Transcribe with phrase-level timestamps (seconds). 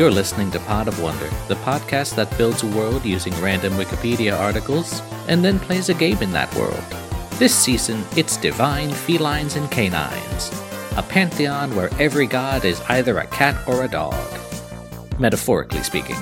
[0.00, 4.34] You're listening to Pod of Wonder, the podcast that builds a world using random Wikipedia
[4.34, 6.82] articles and then plays a game in that world.
[7.32, 10.50] This season, it's divine felines and canines,
[10.96, 14.14] a pantheon where every god is either a cat or a dog,
[15.18, 16.16] metaphorically speaking.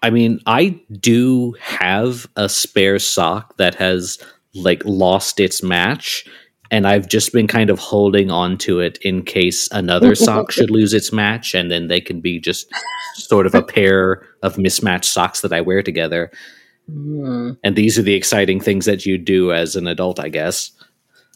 [0.00, 4.16] I mean, I do have a spare sock that has
[4.54, 6.24] like lost its match
[6.72, 10.70] and I've just been kind of holding on to it in case another sock should
[10.70, 12.72] lose its match, and then they can be just
[13.14, 16.32] sort of a pair of mismatched socks that I wear together.
[16.90, 17.52] Hmm.
[17.62, 20.72] And these are the exciting things that you do as an adult, I guess.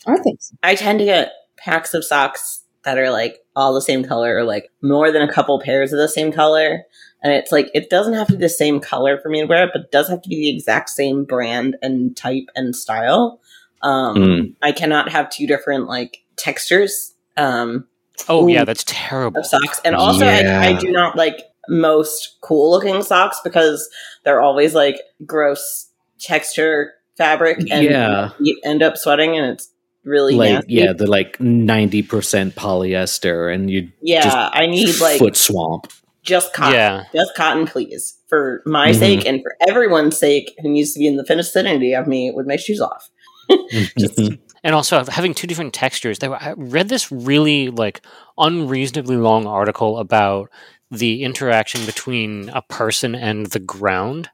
[0.06, 0.56] I think so.
[0.62, 4.44] I tend to get packs of socks that are like all the same color or
[4.44, 6.84] like more than a couple pairs of the same color.
[7.22, 9.64] And it's like, it doesn't have to be the same color for me to wear
[9.64, 13.40] it, but it does have to be the exact same brand and type and style.
[13.82, 14.54] Um, Mm.
[14.62, 17.86] I cannot have two different like textures um,
[18.28, 19.40] Oh yeah, that's terrible.
[19.40, 19.80] of socks.
[19.84, 20.60] And also, Yeah.
[20.62, 23.88] I, I do not like most cool looking socks because
[24.24, 25.88] they're always like gross
[26.18, 28.30] texture fabric and Yeah.
[28.40, 29.68] you end up sweating and it's
[30.04, 30.72] really like, nasty.
[30.74, 35.92] yeah, they're like 90% polyester, and you Yeah, just I need like foot swamp.
[36.22, 36.74] just cotton.
[36.74, 37.04] Yeah.
[37.14, 38.16] Just cotton, please.
[38.28, 38.98] For my Mhm.
[38.98, 42.46] sake and for everyone's sake who needs to be in the vicinity of me with
[42.46, 43.10] my shoes off.
[43.98, 44.18] Just-
[44.64, 46.18] And also having two different textures.
[46.20, 48.00] Were- I read this really like
[48.38, 50.50] unreasonably long article about
[50.90, 54.30] the interaction between a person and the ground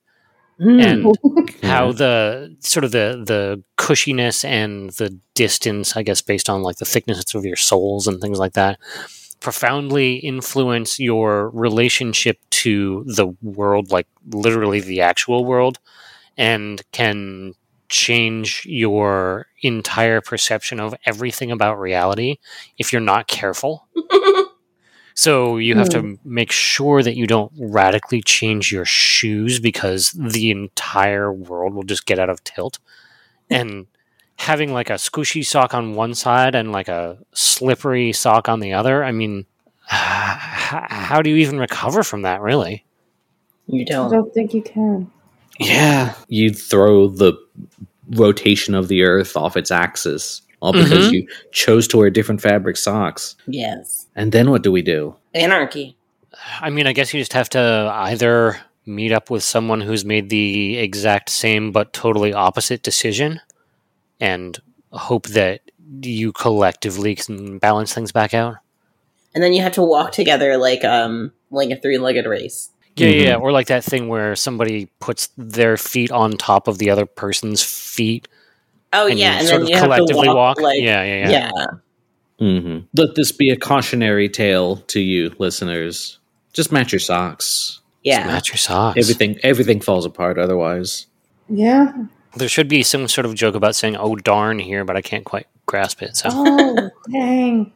[0.61, 0.85] Mm.
[0.85, 6.63] and how the sort of the the cushiness and the distance, I guess, based on
[6.63, 8.79] like the thickness of your soles and things like that,
[9.41, 15.79] profoundly influence your relationship to the world, like literally the actual world,
[16.37, 17.55] and can
[17.93, 22.39] change your entire perception of everything about reality
[22.79, 23.87] if you're not careful.
[25.15, 26.15] So you have to hmm.
[26.25, 32.07] make sure that you don't radically change your shoes because the entire world will just
[32.07, 32.79] get out of tilt.
[33.51, 33.89] And
[34.37, 38.73] having like a squishy sock on one side and like a slippery sock on the
[38.73, 39.45] other, I mean,
[39.85, 42.87] how do you even recover from that, really?
[43.67, 44.13] you don't.
[44.13, 45.11] I don't think you can.
[45.67, 46.15] Yeah.
[46.29, 47.35] You'd throw the
[48.11, 51.13] rotation of the earth off its axis, all because Mhm.
[51.13, 53.37] you chose to wear different fabric socks.
[53.47, 54.07] Yes.
[54.15, 55.15] And then what do we do?
[55.35, 55.97] Anarchy.
[56.61, 60.29] I mean, I guess you just have to either meet up with someone who's made
[60.29, 63.41] the exact same but totally opposite decision
[64.21, 64.59] and
[64.91, 65.61] hope that
[66.03, 68.57] you collectively can balance things back out.
[69.35, 72.71] And then you have to walk together like um like a three legged race.
[72.97, 73.37] Yeah, yeah, yeah.
[73.37, 77.63] Or like that thing where somebody puts their feet on top of the other person's
[77.63, 78.29] feet
[78.93, 80.61] Oh and yeah, you and sort then of you have to collectively walk, walk.
[80.61, 81.51] like yeah, yeah, yeah.
[82.41, 82.63] yeah.
[82.63, 86.19] hmm Let this be a cautionary tale to you, listeners.
[86.53, 87.81] Just match your socks.
[88.03, 88.27] Yeah.
[88.27, 88.99] Match your socks.
[88.99, 91.07] Everything, everything falls apart otherwise.
[91.49, 91.93] Yeah.
[92.37, 95.25] There should be some sort of joke about saying "oh darn" here, but I can't
[95.25, 96.17] quite grasp it.
[96.17, 97.73] So Oh, dang.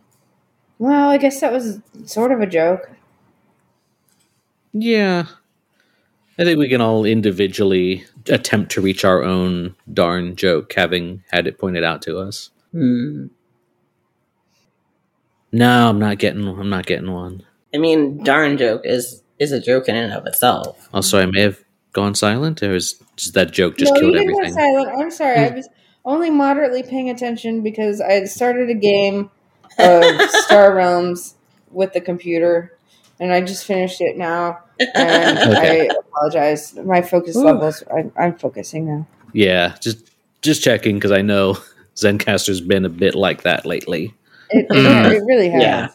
[0.79, 2.91] Well, I guess that was sort of a joke.
[4.79, 5.27] Yeah,
[6.39, 11.47] I think we can all individually attempt to reach our own darn joke, having had
[11.47, 12.51] it pointed out to us.
[12.73, 13.27] Hmm.
[15.53, 16.47] No, I'm not getting.
[16.47, 17.43] I'm not getting one.
[17.75, 20.89] I mean, darn joke is is a joke in and of itself.
[20.93, 24.21] Also, I may have gone silent, or is, is that joke just no, killed you
[24.21, 24.55] didn't go everything?
[24.55, 25.01] silent.
[25.01, 25.39] I'm sorry.
[25.39, 25.69] I was
[26.05, 29.31] only moderately paying attention because I had started a game
[29.79, 31.35] of Star Realms
[31.71, 32.76] with the computer,
[33.21, 34.59] and I just finished it now.
[34.95, 35.89] And Okay.
[35.89, 36.75] I apologize.
[36.77, 37.45] My focus Ooh.
[37.45, 37.83] levels.
[37.91, 39.07] I, I'm focusing now.
[39.33, 40.11] Yeah, just
[40.43, 41.57] just checking because I know
[41.97, 44.13] Zencastr's been a bit like that lately.
[44.51, 45.07] It, Mm.
[45.07, 45.63] it, it really has.
[45.63, 45.89] Yeah.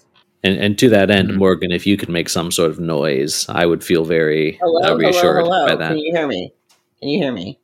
[0.43, 1.37] And and to that end, Mhm.
[1.37, 4.87] Morgan, if you could make some sort of noise, I would feel very Hello, uh,
[4.87, 5.67] hello, reassured hello.
[5.67, 5.89] by that.
[5.89, 6.51] Can you hear me?
[6.99, 7.59] Can you hear me?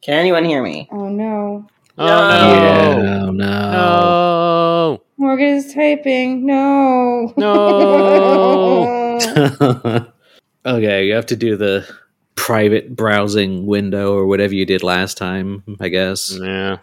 [0.00, 0.88] Can anyone hear me?
[0.90, 1.66] Oh no.
[1.98, 3.70] oh Yeah, no, no, no.
[3.72, 6.46] no, Morgan is typing.
[6.46, 7.32] No.
[7.36, 8.98] no.
[10.66, 11.86] okay, you have to do the
[12.34, 16.36] private browsing window or whatever you did last time, I guess.
[16.40, 16.78] yeah.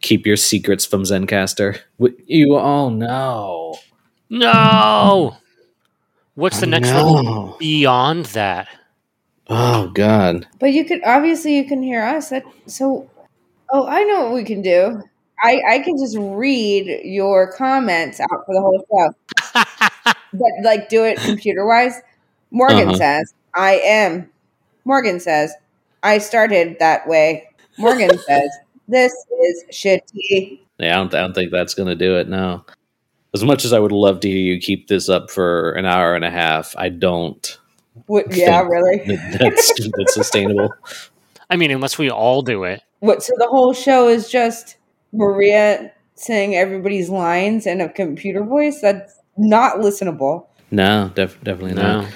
[0.00, 1.78] Keep your secrets from Zencastr.
[2.26, 3.76] You all know.
[4.30, 5.36] No.
[6.34, 7.56] What's the next level No.
[7.58, 8.68] beyond that?
[9.48, 10.46] Oh god.
[10.58, 12.30] But you could obviously you can hear us.
[12.30, 13.10] That so.
[13.70, 15.02] Oh, I know what we can do.
[15.42, 19.88] I I can just read your comments out for the whole show,
[20.32, 22.00] but like do it computer wise.
[22.50, 22.96] Morgan Uh-huh.
[22.96, 24.28] says, "I am."
[24.84, 25.52] Morgan says,
[26.02, 27.48] "I started that way."
[27.78, 28.50] Morgan says,
[28.88, 29.12] "This
[29.42, 32.28] is shitty." Yeah, I don't, I don't think that's gonna do it.
[32.28, 32.64] No.
[33.32, 36.16] As much as I would love to hear you keep this up for an hour
[36.16, 37.58] and a half, I don't.
[38.06, 38.98] What, yeah, think really.
[39.06, 40.72] that that's that's sustainable.
[41.48, 42.82] I mean, unless we all do it.
[43.00, 43.22] What?
[43.22, 44.76] So the whole show is just
[45.12, 48.80] Maria saying everybody's lines in a computer voice.
[48.80, 50.46] That's not listenable.
[50.70, 52.02] No, def- definitely No.
[52.02, 52.10] not.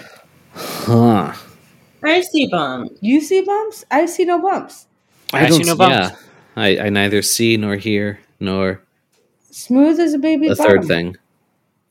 [0.54, 1.32] Huh.
[2.04, 2.96] I see bumps.
[3.00, 3.84] You see bumps?
[3.90, 4.86] I see no bumps.
[5.32, 5.92] I see no bumps.
[5.94, 6.16] Yeah,
[6.54, 8.80] I, I neither see nor hear nor
[9.50, 10.88] Smooth as a baby's the third bottom.
[10.88, 11.16] thing.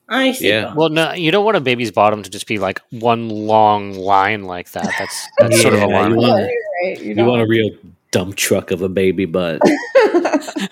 [0.07, 0.65] I see Yeah.
[0.65, 0.77] bump.
[0.77, 4.43] Well, no, you don't want a baby's bottom to just be like one long line
[4.43, 4.93] like that.
[4.99, 6.21] That's that's sort of Yeah, alarming.
[6.21, 6.41] you want-
[6.85, 7.01] right.
[7.01, 7.71] You, You want a real
[8.11, 9.59] dump truck of a baby butt.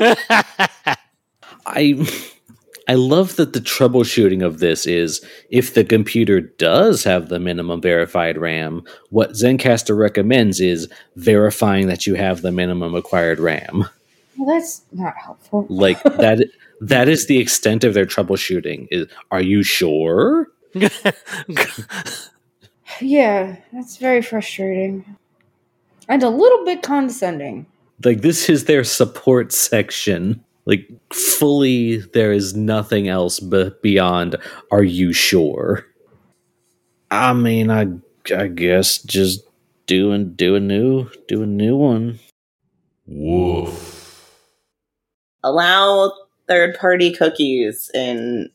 [1.66, 2.06] I
[2.92, 7.80] I love that the troubleshooting of this is if the computer does have the minimum
[7.80, 13.86] verified RAM, what Zencastr recommends is verifying that you have the minimum acquired RAM.
[14.38, 15.68] well, that's not helpful.
[15.70, 16.46] Like that
[16.82, 18.90] that is the extent of their troubleshooting.
[18.92, 20.50] Is are you sure?
[23.00, 25.16] Yeah, that's very frustrating.
[26.10, 27.68] And a little bit condescending.
[28.04, 30.44] Like this is their support section.
[30.66, 34.36] Like fully there is nothing else but beyond
[34.72, 35.86] are you sure?
[37.10, 37.88] I mean, I
[38.36, 39.42] I guess just
[39.88, 42.20] do and do a new do a new one.
[43.08, 44.34] Woof.
[45.44, 46.14] Allow
[46.48, 48.50] third party cookies in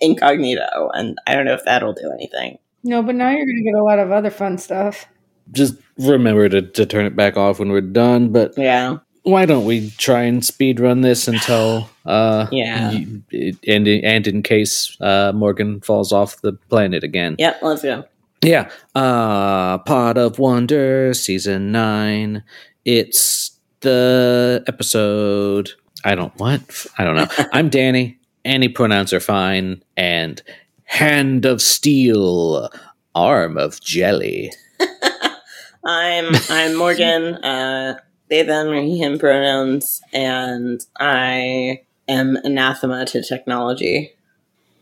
[0.00, 2.58] incognito, and I don't know if that'll do anything.
[2.82, 5.06] No, but now you're going to get a lot of other fun stuff.
[5.52, 8.98] Just remember to, to turn it back off when we're done, but Yeah.
[9.24, 12.92] Why don't we try and speed run this until uh Yeah.
[13.32, 17.36] y- and and in case uh Morgan falls off the planet again.
[17.38, 18.04] Yep, let's go.
[18.42, 18.70] Yeah.
[18.94, 22.42] Uh Pod of Wonder season 9.
[22.84, 23.50] It's
[23.80, 25.72] the episode
[26.04, 26.86] I don't what?
[26.98, 27.28] I don't know.
[27.52, 28.18] I'm Danny.
[28.44, 30.42] Any pronouns are fine and
[30.84, 32.70] Hand of Steel,
[33.14, 34.52] Arm of Jelly.
[35.86, 37.34] I'm I'm Morgan.
[37.44, 37.94] Uh,
[38.28, 44.12] they them or he him pronouns, and I am anathema to technology.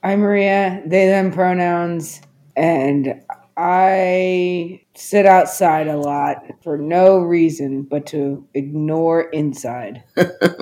[0.02, 2.20] I'm Maria, they, them pronouns,
[2.56, 3.22] and
[3.56, 10.02] I sit outside a lot for no reason but to ignore inside.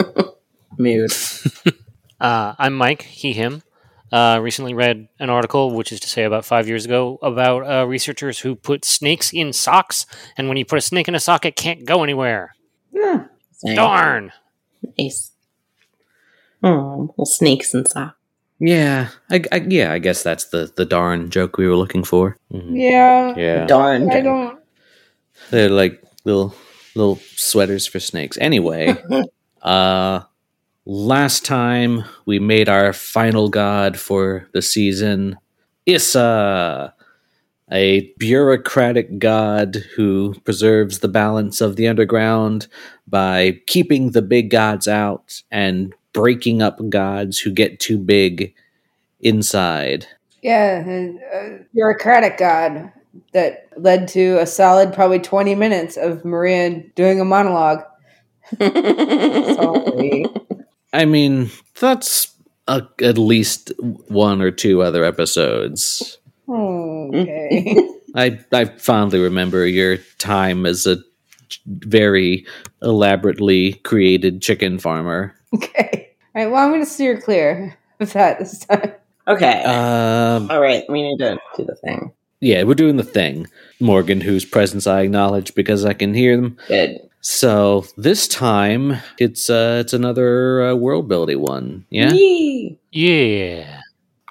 [0.79, 1.13] Mood.
[2.21, 3.63] Uh, I'm Mike, he, him.
[4.13, 7.87] Uh, recently read an article, which is to say about five years ago, about uh,
[7.87, 10.05] researchers who put snakes in socks,
[10.37, 12.53] and when you put a snake in a sock, it can't go anywhere.
[12.93, 13.25] Yeah.
[13.75, 14.33] Darn!
[14.99, 15.33] Nice.
[16.63, 18.17] Oh, little snakes and socks.
[18.59, 19.09] Yeah.
[19.31, 22.37] I, I yeah, I guess that's the the darn joke we were looking for.
[22.53, 22.73] Mhm.
[22.79, 23.35] Yeah.
[23.37, 23.67] Yeah.
[23.67, 24.11] Darn.
[24.11, 24.59] I don't.
[25.51, 26.55] They're like little
[26.95, 28.37] little sweaters for snakes.
[28.41, 28.95] Anyway,
[29.63, 30.21] uh
[30.85, 35.37] last time we made our final god for the season,
[35.87, 36.93] Issa,
[37.73, 42.67] a bureaucratic god who preserves the balance of the underground
[43.07, 48.55] by keeping the big gods out and breaking up gods who get too big
[49.21, 50.07] inside.
[50.43, 52.93] Yeah, a, a bureaucratic god
[53.33, 57.83] that led to a solid probably 20 minutes of Maria doing a monologue.
[58.59, 60.27] Sorry.
[60.93, 62.35] I mean, that's
[62.67, 66.19] a, at least one or two other episodes.
[66.51, 67.77] Okay.
[68.15, 70.99] I I fondly remember your time as a
[71.67, 72.47] very
[72.83, 75.35] elaborately created chicken farmer.
[75.55, 76.09] okay.
[76.35, 78.93] All right, well, I'm going to steer clear of that this time.
[79.27, 79.63] okay.
[79.65, 82.13] Um, All right, we need to do the thing.
[82.41, 83.47] yeah, we're doing the thing.
[83.81, 86.57] Morgan, whose presence I acknowledge because I can hear them.
[86.69, 87.01] Good.
[87.23, 91.85] So this time it's uh it's another uh, world building one.
[91.91, 92.13] Yeah.
[92.13, 92.79] Yee.
[92.93, 93.80] Yeah.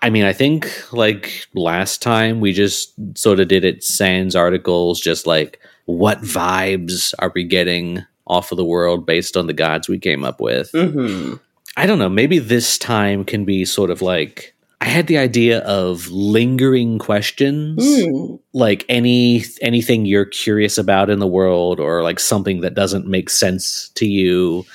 [0.01, 4.99] I mean, I think like last time we just sort of did it sans articles,
[4.99, 9.89] just like what vibes are we getting off of the world based on the gods
[9.89, 10.71] we came up with.
[10.71, 11.35] Mm-hmm.
[11.75, 12.09] I don't know.
[12.09, 17.83] Maybe this time can be sort of like I had the idea of lingering questions,
[17.83, 18.39] Mm.
[18.53, 23.29] like any anything you're curious about in the world, or like something that doesn't make
[23.29, 24.65] sense to you.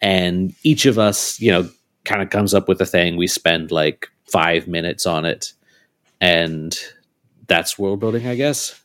[0.00, 1.68] And each of us, you know,
[2.04, 3.16] kind of comes up with a thing.
[3.16, 5.52] We spend like five minutes on it,
[6.20, 6.78] and
[7.46, 8.80] that's world building, I guess.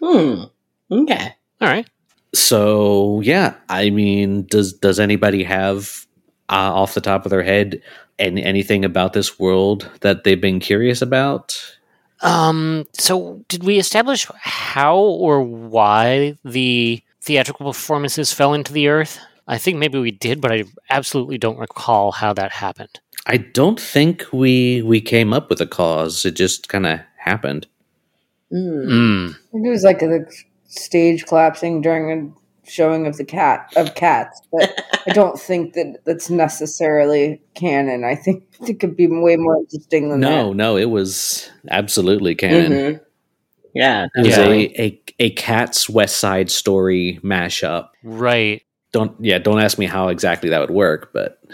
[0.00, 0.44] Hmm.
[0.90, 1.34] Okay.
[1.60, 1.88] All right.
[2.34, 6.06] So yeah, I mean, does does anybody have
[6.48, 7.82] uh, off the top of their head
[8.18, 11.76] any, anything about this world that they've been curious about?
[12.20, 12.86] Um.
[12.94, 19.18] So, did we establish how or why the theatrical performances fell into the earth?
[19.48, 23.00] I think maybe we did, but I absolutely don't recall how that happened.
[23.26, 26.24] I don't think we we came up with a cause.
[26.24, 27.66] It just kind of happened.
[28.52, 28.86] Mm.
[28.86, 29.34] Mm.
[29.64, 30.26] It was like a
[30.66, 34.72] stage collapsing during a showing of the cat of cats, but
[35.06, 38.04] I don't think that that's necessarily canon.
[38.04, 40.28] I think it could be way more interesting than that.
[40.30, 42.72] No, no, it was absolutely canon.
[42.72, 43.00] Mhm.
[43.74, 44.06] Yeah.
[44.16, 44.48] It was Yeah.
[44.48, 47.88] a, a a cat's West Side Story mashup.
[48.02, 48.62] Right.
[48.92, 51.38] Don't yeah, don't ask me how exactly that would work, but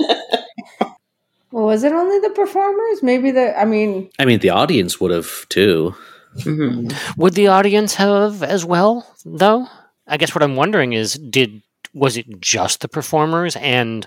[1.50, 3.02] Well, was it only the performers?
[3.02, 3.58] Maybe the.
[3.58, 5.94] I mean, I mean the audience would have too.
[6.40, 6.92] Mhm.
[7.16, 9.66] Would the audience have as well, though?
[10.06, 11.62] I guess what I'm wondering is did
[11.94, 14.06] was it just the performers and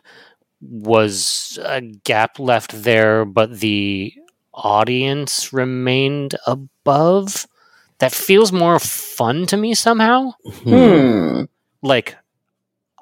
[0.62, 4.14] was a gap left there but the
[4.54, 7.48] audience remained above?
[8.00, 10.32] That feels more fun to me somehow.
[10.64, 11.44] Hmm.
[11.82, 12.16] Like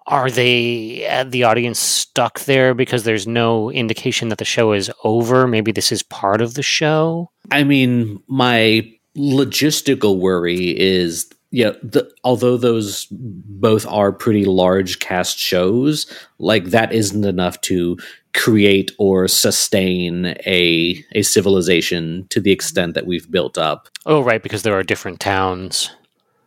[0.09, 4.91] are they uh, the audience stuck there because there's no indication that the show is
[5.03, 5.47] over?
[5.47, 7.31] Maybe this is part of the show.
[7.51, 15.37] I mean, my logistical worry is yeah, the, although those both are pretty large cast
[15.37, 16.05] shows,
[16.37, 17.97] like that isn't enough to
[18.35, 23.89] create or sustain a a civilization to the extent that we've built up.
[24.05, 25.91] Oh, right, because there are different towns.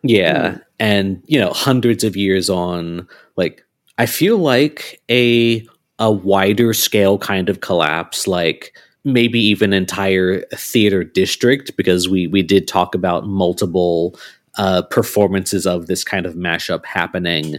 [0.02, 3.06] Yeah, and you know, hundreds of years on,
[3.36, 3.64] like
[3.98, 5.66] I feel like a
[5.98, 12.42] a wider scale kind of collapse, like maybe even entire theater district, because we we
[12.42, 14.18] did talk about multiple
[14.58, 17.58] uh, performances of this kind of mashup happening.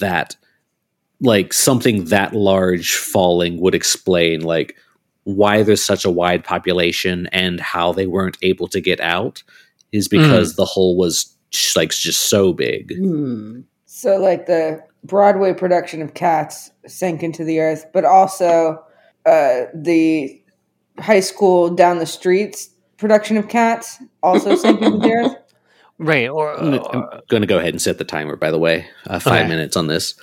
[0.00, 0.34] That
[1.20, 4.76] like something that large falling would explain like
[5.24, 9.42] why there's such a wide population and how they weren't able to get out
[9.92, 11.31] is because the hole was
[11.76, 12.94] like just so big.
[12.96, 13.60] Hmm.
[13.86, 18.82] so like the Broadway production of Cats sank into the earth, but also
[19.26, 20.40] uh, the
[20.98, 22.68] high school down the streets
[22.98, 25.36] production of Cats also sank into the earth.
[25.98, 26.80] Right, or, I'm
[27.28, 28.34] going to go ahead and set the timer.
[28.34, 29.48] By the way, uh, five Okay.
[29.48, 30.14] minutes on this.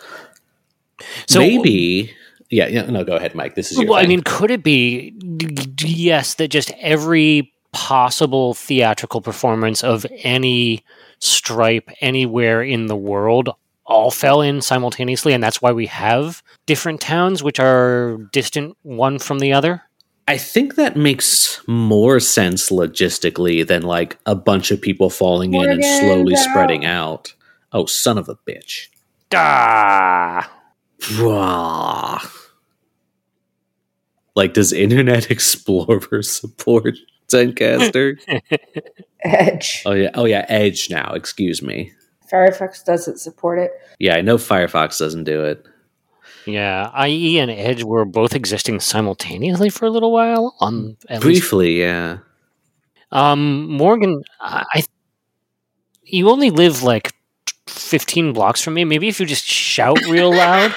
[1.27, 2.11] So- Maybe,
[2.49, 2.81] yeah, yeah.
[2.89, 3.55] No, go ahead, Mike.
[3.55, 3.87] This is your.
[3.91, 9.81] well, I mean, could it be d- d- yes that just every possible theatrical performance
[9.81, 10.83] of any
[11.19, 13.49] stripe anywhere in the world
[13.85, 19.17] all fell in simultaneously, and that's why we have different towns which are distant one
[19.17, 19.81] from the other?
[20.27, 25.67] I think that makes more sense logistically than like a bunch of people falling in
[25.67, 26.39] and slowly out.
[26.39, 27.33] spreading out.
[27.73, 28.89] Oh, son of a bitch!
[29.33, 30.51] Ah,
[31.19, 32.19] Wah.
[34.35, 36.95] Like, does Internet Explorer support
[37.27, 38.19] Zencastr?
[39.23, 39.83] Edge.
[39.85, 41.13] oh yeah, oh yeah, Edge now.
[41.13, 41.91] Excuse me.
[42.31, 43.71] Firefox doesn't support it.
[43.99, 45.65] Yeah, I know Firefox doesn't do it.
[46.45, 46.91] yeah.
[47.05, 50.55] IE and Edge were both existing simultaneously for a little while.
[50.61, 52.19] Um, at least Briefly, yeah.
[53.11, 54.83] Um, Morgan, I, I
[56.03, 57.13] you only live like
[57.67, 58.85] fifteen blocks from me.
[58.85, 60.73] Maybe if you just shout real loud.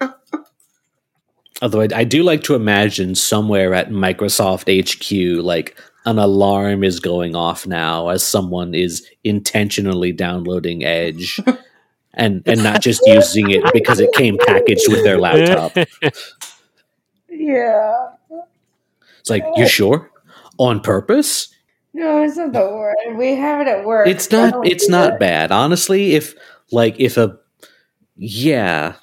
[1.62, 7.00] Although I, I do like to imagine somewhere at Microsoft HQ, like an alarm is
[7.00, 11.40] going off now as someone is intentionally downloading Edge.
[12.14, 15.72] And, and not just using it because it came packaged with their laptop.
[17.30, 18.10] Yeah.
[19.18, 20.10] It's like, you sure?
[20.58, 21.52] On purpose?
[21.94, 22.94] No, it's not the word.
[23.16, 24.06] We have it at work.
[24.06, 25.20] It's not oh, it's not it.
[25.20, 25.52] bad.
[25.52, 26.34] Honestly, if
[26.70, 27.38] like if a
[28.16, 28.94] yeah,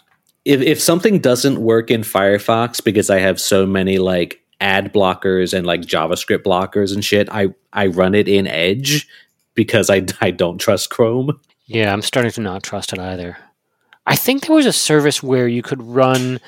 [0.45, 5.53] if if something doesn't work in Firefox because I have so many like ad blockers
[5.53, 9.07] and like JavaScript blockers and shit, I I run it in Edge
[9.55, 11.39] because I I don't trust Chrome.
[11.65, 13.37] yeah, I'm starting to not trust it either.
[14.05, 16.39] I think there was a service where you could run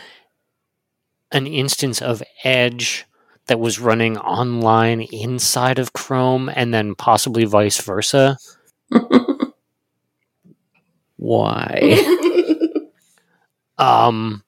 [1.31, 3.05] an instance of Edge
[3.47, 8.37] that was running online inside of Chrome, and then possibly vice versa.
[11.17, 12.17] Why?
[13.77, 14.43] Um,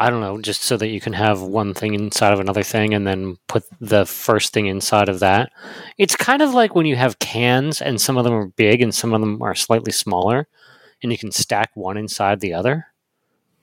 [0.00, 2.94] I don't know, just so that you can have one thing inside of another thing
[2.94, 5.52] and then put the first thing inside of that.
[5.98, 8.94] It's kind of like when you have cans and some of them are big and
[8.94, 10.48] some of them are slightly smaller,
[11.02, 12.86] and you can stack one inside the other.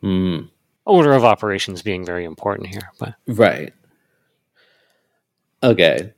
[0.02, 0.42] Hmm.
[0.86, 3.74] Order of operations being very important here, but Right.
[5.64, 6.14] Okay.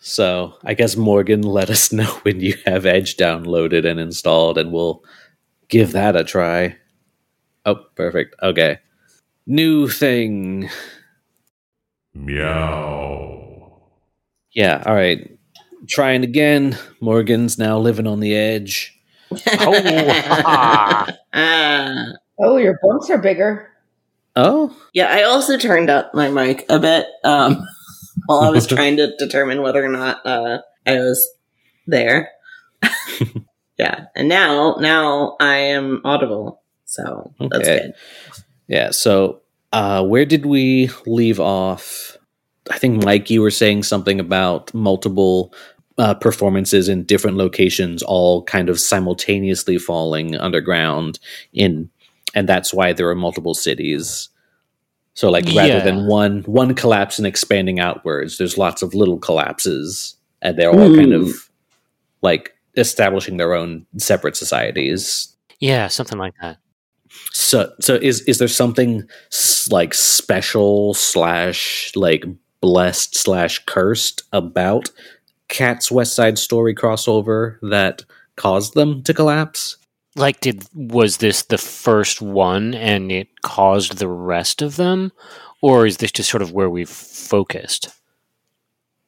[0.00, 4.70] So I guess Morgan let us know when you have Edge downloaded and installed, and
[4.70, 5.02] we'll
[5.68, 6.76] give that a try.
[7.64, 8.36] Oh, perfect.
[8.42, 8.80] Okay.
[9.46, 10.68] New thing.
[12.14, 13.80] Meow.
[14.52, 15.38] Yeah, all right.
[15.88, 16.76] Trying again.
[17.00, 18.98] Morgan's now living on the edge.
[19.30, 21.06] oh, ha.
[22.38, 23.70] Oh, your bumps are bigger.
[24.34, 27.66] Oh, Yeah, I also turned up my mic a bit um,
[28.26, 31.26] while I was trying to determine whether or not uh, I was
[31.86, 32.28] there.
[33.78, 37.78] yeah, and now now I am audible, so that's Okay.
[37.78, 37.94] good.
[38.68, 38.90] Yeah.
[38.90, 39.40] So,
[39.72, 42.16] uh, where did we leave off?
[42.70, 45.52] I think Mike, you were saying something about multiple
[45.98, 51.18] uh, performances in different locations, all kind of simultaneously falling underground
[51.52, 51.88] in,
[52.34, 54.28] and that's why there are multiple cities.
[55.14, 55.84] So, like, rather Yeah.
[55.84, 60.94] than one one collapse and expanding outwards, there's lots of little collapses, and they're all
[60.94, 61.50] kind of
[62.22, 65.34] like establishing their own separate societies.
[65.60, 66.58] Yeah, something like that.
[67.32, 69.08] So, so is is there something
[69.70, 72.24] like special slash like
[72.60, 74.90] blessed slash cursed about
[75.48, 78.04] Cat's West Side Story crossover that
[78.36, 79.76] caused them to collapse?
[80.14, 85.12] Like, did was this the first one and it caused the rest of them,
[85.60, 87.90] or is this just sort of where we've focused?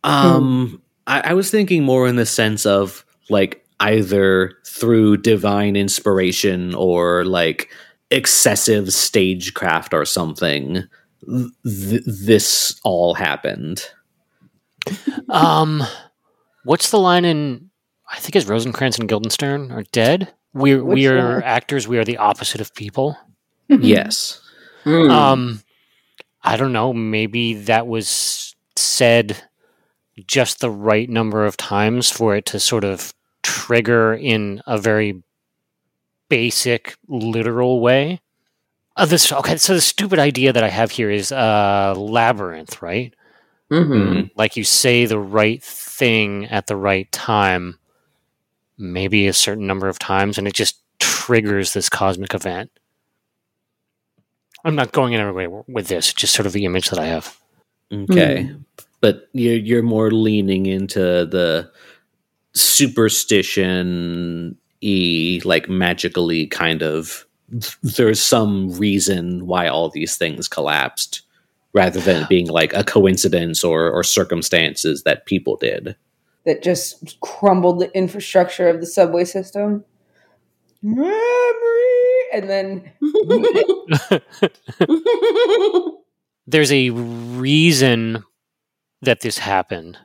[0.04, 6.74] Um, I, I was thinking more in the sense of like either through divine inspiration
[6.74, 7.70] or like
[8.10, 10.84] excessive stagecraft or something.
[11.24, 13.84] Th- this all happened.
[15.28, 15.82] Um,
[16.64, 17.70] what's the line in?
[18.10, 20.32] I think it's Rosencrantz and Guildenstern are dead.
[20.54, 21.42] We we Which are one?
[21.42, 21.86] actors.
[21.86, 23.16] We are the opposite of people.
[23.68, 24.40] yes.
[24.84, 25.10] Hmm.
[25.10, 25.62] Um,
[26.42, 26.92] I don't know.
[26.92, 29.36] Maybe that was said
[30.26, 33.12] just the right number of times for it to sort of
[33.42, 35.22] trigger in a very
[36.28, 38.20] basic, literal way.
[38.96, 39.56] Uh, this okay.
[39.56, 43.14] So the stupid idea that I have here is uh, labyrinth, right?
[43.70, 44.30] Mhm.
[44.36, 47.78] Like you say the right thing at the right time,
[48.78, 52.70] maybe a certain number of times, and it just triggers this cosmic event.
[54.64, 57.36] I'm not going anywhere with this; just sort of the image that I have.
[57.92, 58.50] Okay.
[59.00, 61.70] But you're you're more leaning into the
[62.54, 67.26] superstition e like magically kind of
[67.82, 71.22] there's some reason why all these things collapsed
[71.72, 75.96] rather than being like a coincidence or or circumstances that people did.
[76.44, 79.84] that just crumbled the infrastructure of the subway system.
[80.82, 81.12] Memory,
[82.32, 82.92] and then
[86.46, 88.24] There's a reason
[89.02, 89.98] that this happened,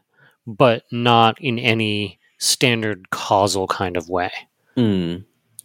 [0.46, 4.32] but not in any standard causal kind of way.
[4.76, 5.16] Hmm.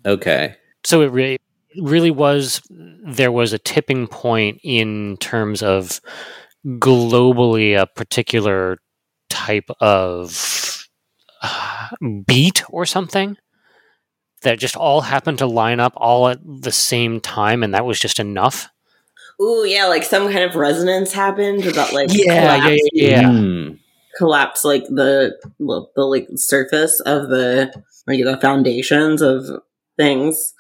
[0.05, 0.57] Okay.
[0.85, 1.38] so it re-
[1.81, 6.01] really was there was a tipping point in terms of
[6.66, 8.79] globally a particular
[9.31, 10.87] type of
[11.42, 11.88] uh,
[12.27, 13.37] beat or something
[14.42, 17.99] that just all happened to line up all at the same time and that was
[17.99, 18.68] just enough
[19.40, 23.31] Ooh, yeah, like some kind of resonance happened about like Yeah, yeah, collapse, yeah, yeah.
[23.31, 23.71] Hmm.
[24.16, 27.73] collapse like the the like surface of the
[28.09, 29.47] like the foundations of
[29.97, 30.55] things.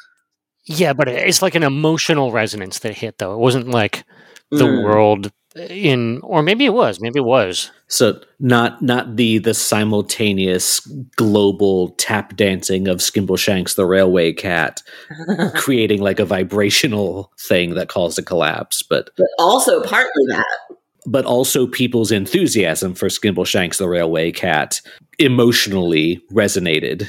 [0.66, 4.04] yeah but it's like an emotional resonance that hit though it wasn't like
[4.50, 4.84] the Mm.
[4.84, 10.80] world in or maybe it was maybe it was So not not the the simultaneous
[11.16, 14.82] global tap dancing of Skimbleshanks the railway cat
[15.54, 20.76] creating like a vibrational thing that caused a collapse, but but also partly that.
[21.06, 24.80] but also people's enthusiasm for Skimbleshanks the railway cat
[25.18, 27.08] emotionally resonated.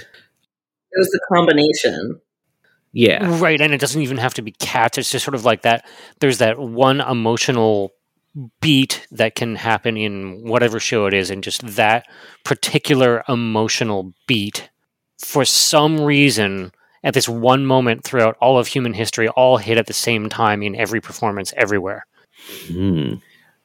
[0.92, 2.22] It was the combination.
[2.92, 3.40] Yeah.
[3.40, 4.98] Right, and it doesn't even have to be cats.
[4.98, 5.88] It's just sort of like that.
[6.20, 7.94] There's that one emotional
[8.62, 12.08] beat that can happen in whatever show it is, and just that
[12.44, 14.70] particular emotional beat,
[15.20, 16.72] for some reason,
[17.04, 20.64] at this one moment throughout all of human history, all hit at the same time
[20.64, 22.06] in every performance everywhere.
[22.68, 23.16] Hmm.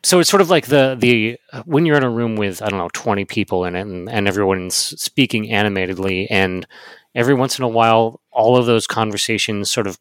[0.03, 2.79] So it's sort of like the the when you're in a room with I don't
[2.79, 6.67] know twenty people in it, and, and everyone's speaking animatedly, and
[7.15, 9.99] every once in a while, all of those conversations sort of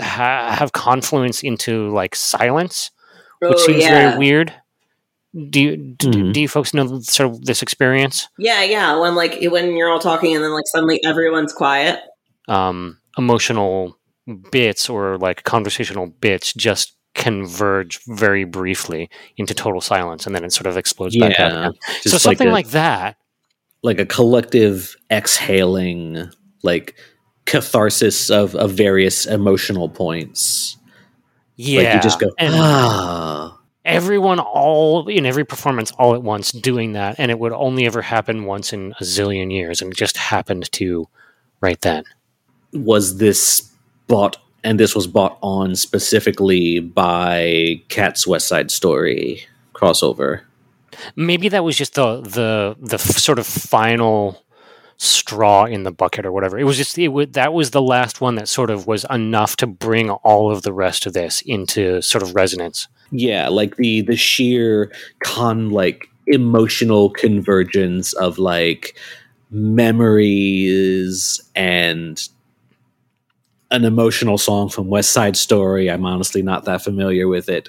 [0.00, 2.90] ha- have confluence into like silence,
[3.40, 4.10] which Oh, seems yeah.
[4.10, 4.52] very weird.
[5.50, 6.32] Do you do, Mhm.
[6.32, 8.28] do you folks know sort of this experience?
[8.38, 8.96] Yeah, yeah.
[9.00, 12.00] When like when you're all talking and then like suddenly everyone's quiet.
[12.48, 13.98] Um, emotional
[14.52, 20.52] bits or like conversational bits just converge very briefly into total silence, and then it
[20.52, 21.58] sort of explodes back out Yeah.
[21.60, 21.72] again.
[22.02, 23.16] Just so something a- like that.
[23.84, 26.30] Like a collective exhaling,
[26.62, 26.96] like
[27.44, 30.78] catharsis of, of various emotional points.
[31.56, 33.60] Yeah, Like you just go, and ah.
[33.84, 38.02] everyone all in every performance all at once doing that, and it would only ever
[38.02, 41.06] happen once in a zillion years, and it just happened to
[41.60, 42.02] right then.
[42.72, 43.70] Was this
[44.08, 50.40] bought and this was bought on specifically by Cat's West Side Story crossover.
[51.16, 54.42] Maybe that was just the the the sort of final
[54.96, 56.58] straw in the bucket or whatever.
[56.58, 59.56] It was just it would that was the last one that sort of was enough
[59.56, 62.88] to bring all of the rest of this into sort of resonance.
[63.10, 68.96] Yeah, like the the sheer con like emotional convergence of like
[69.50, 72.28] memories and
[73.70, 75.90] an emotional song from West Side Story.
[75.90, 77.68] I'm honestly not that familiar with it.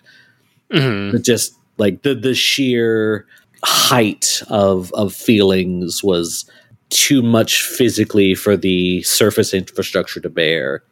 [0.71, 1.11] Mhm.
[1.11, 3.25] But just like the the sheer
[3.63, 6.49] height of of feelings was
[6.89, 10.83] too much physically for the surface infrastructure to bear.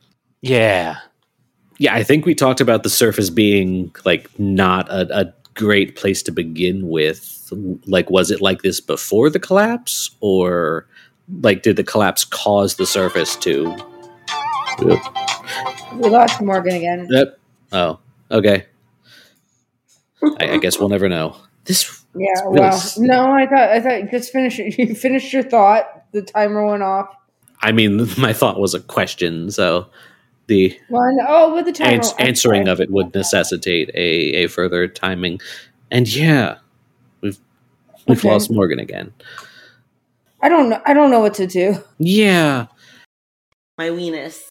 [0.42, 0.98] Yeah.
[1.78, 6.22] Yeah, I think we talked about the surface being like not a, a great place
[6.24, 7.52] to begin with.
[7.86, 10.88] Like, was it like this before the collapse, or
[11.42, 13.76] like did the collapse cause the surface to?
[14.80, 17.08] We lost Morgan again.
[17.10, 17.40] Yep.
[17.72, 18.00] Oh,
[18.32, 18.66] okay.
[20.40, 21.36] I, I guess we'll never know.
[21.66, 24.58] This Yeah, really well, s- no, I thought I thought just finish.
[24.78, 25.86] You finished your thought.
[26.12, 27.08] The timer went off.
[27.62, 29.88] I mean, my thought was a question, so
[30.48, 34.44] the Well, I know- oh, with the timer ans- answering of it would necessitate a,
[34.44, 35.40] a further timing.
[35.92, 36.58] And yeah,
[37.22, 37.38] we've
[38.08, 38.30] we've Okay.
[38.30, 39.14] lost Morgan again.
[40.42, 40.82] I don't know.
[40.86, 41.76] I don't know what to do.
[42.00, 42.66] Yeah,
[43.78, 44.42] My weenus.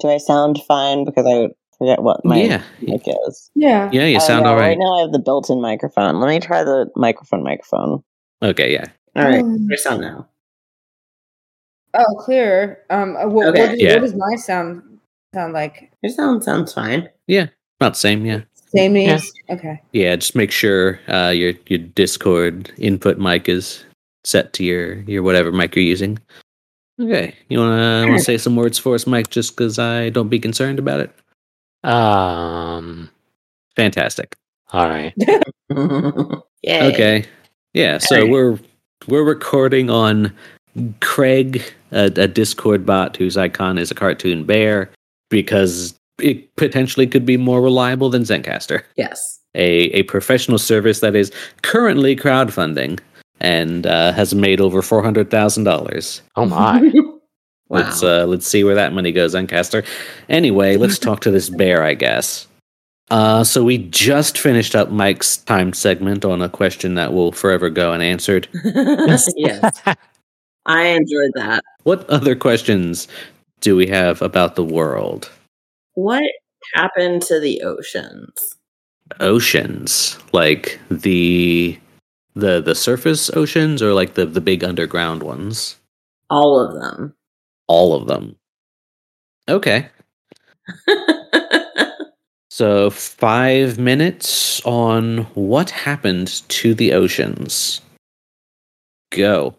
[0.00, 1.04] Do I sound fine?
[1.04, 3.50] Because I forget what my yeah, mic is.
[3.54, 3.90] Yeah.
[3.92, 4.06] yeah.
[4.06, 4.68] You Oh, sound no, all right.
[4.68, 6.20] Right now I have the built-in microphone.
[6.20, 8.02] Let me try the microphone microphone.
[8.42, 8.86] Okay, yeah.
[9.16, 9.40] All right.
[9.42, 10.28] Um, I sound now.
[11.94, 12.80] Oh, clear.
[12.90, 13.16] Um.
[13.16, 13.60] uh, What, Okay.
[13.60, 13.94] what, does, Yeah.
[13.94, 14.82] what does my sound
[15.34, 15.90] sound like?
[16.02, 17.08] Your sound sounds fine.
[17.26, 17.46] Yeah.
[17.80, 18.24] About the same.
[18.26, 18.40] Yeah,
[18.74, 19.06] Same Yeah.
[19.06, 19.32] names.
[19.50, 19.80] Okay.
[19.92, 20.16] yeah.
[20.16, 23.84] Just make sure uh, your your Discord input mic is
[24.24, 26.18] set to your your whatever mic you're using.
[27.00, 29.28] Okay, you wanna wanna say some words for us, Mike?
[29.30, 31.10] Just because I don't be concerned about it.
[31.84, 33.10] Um.
[33.76, 34.36] Fantastic.
[34.72, 35.12] All right.
[36.62, 36.92] Yay.
[36.92, 37.24] Okay.
[37.74, 37.98] Yeah.
[37.98, 38.30] So Alright.
[38.30, 38.58] we're
[39.08, 40.32] we're recording on
[41.00, 44.90] Craig, a, a Discord bot whose icon is a cartoon bear,
[45.30, 49.40] because it potentially could be more reliable than Zencastr, Yes.
[49.54, 51.30] a a professional service that is
[51.62, 53.00] currently crowdfunding
[53.40, 56.22] and uh, has made over four hundred thousand dollars.
[56.36, 56.92] Oh my.
[57.68, 57.80] wow.
[57.80, 59.86] Let's uh, let's see where that money goes, Zencastr.
[60.28, 62.46] Anyway, let's talk to this bear, I guess.
[63.10, 67.68] Uh, so we just finished up Mike's time segment on a question that will forever
[67.68, 68.48] go unanswered.
[69.36, 69.82] yes.
[70.66, 71.62] I enjoyed that.
[71.82, 73.06] What other questions
[73.60, 75.30] do we have about the world?
[75.94, 76.24] What
[76.74, 78.56] happened to the oceans?
[79.20, 81.78] Oceans, like the
[82.34, 85.76] the the surface oceans, or like the the big underground ones?
[86.30, 87.14] All of them.
[87.66, 88.36] All of them.
[89.48, 89.88] Okay,
[92.50, 97.80] so five minutes on what happened to the oceans.
[99.12, 99.54] Go.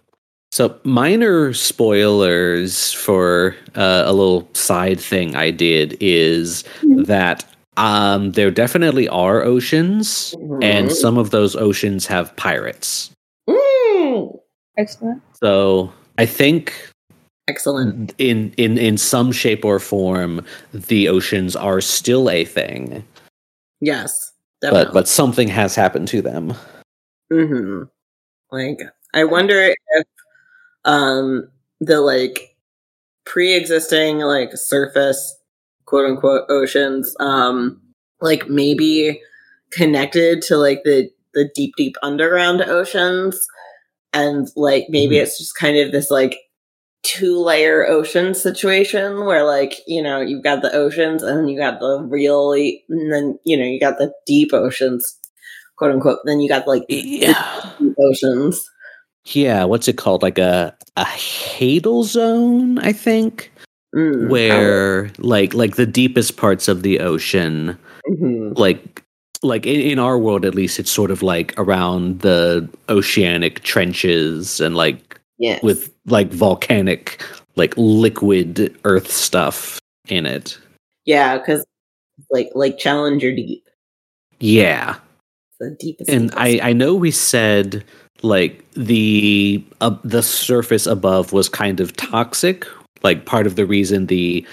[0.52, 6.64] So minor spoilers for uh, a little side thing I did is
[7.06, 7.46] that
[7.78, 10.92] um, there definitely are oceans, and Mhm.
[10.94, 13.12] some of those oceans have pirates.
[13.50, 14.40] Mm.
[14.78, 15.22] Excellent.
[15.44, 16.74] So I think
[17.48, 18.14] Excellent.
[18.18, 23.04] in in in some shape or form, the oceans are still a thing,
[23.82, 24.32] Yes.
[24.62, 24.86] but Definitely.
[24.88, 26.54] but but something has happened to them.
[27.32, 27.84] hmm
[28.52, 28.80] Like,
[29.14, 30.06] I wonder if
[30.86, 31.48] um
[31.82, 32.56] the like
[33.26, 35.36] pre-existing like surface
[35.86, 37.82] quote unquote oceans um
[38.22, 39.22] like maybe
[39.72, 43.48] connected to like the the deep deep underground oceans
[44.14, 45.22] and like maybe Mhm.
[45.24, 46.38] it's just kind of this like
[47.06, 51.80] two layer ocean situation where like you know you've got the oceans and you got
[51.80, 55.18] the really and then you know you got the deep oceans
[55.78, 58.64] quote unquote then you got like Yeah, deep oceans
[59.28, 59.64] yeah.
[59.64, 60.22] What's it called?
[60.22, 63.52] Like a a Hadal zone, I think,
[63.96, 68.58] Mm, where like like the deepest parts of the ocean, Mhm.
[68.58, 69.04] like
[69.42, 74.60] like in, in our world at least, it's sort of like around the oceanic trenches
[74.60, 75.05] and like
[75.38, 75.62] Yes.
[75.64, 77.22] with like volcanic
[77.56, 80.58] like liquid earth stuff in it.
[81.06, 81.66] yeah, because
[82.32, 83.68] like like Challenger Deep,
[84.40, 84.96] Yeah.
[85.60, 86.10] the deepest.
[86.10, 86.40] And deepest.
[86.64, 87.84] I I know we said
[88.24, 92.66] like the uh, the surface above was kind of toxic.
[93.04, 94.46] Like part of the reason the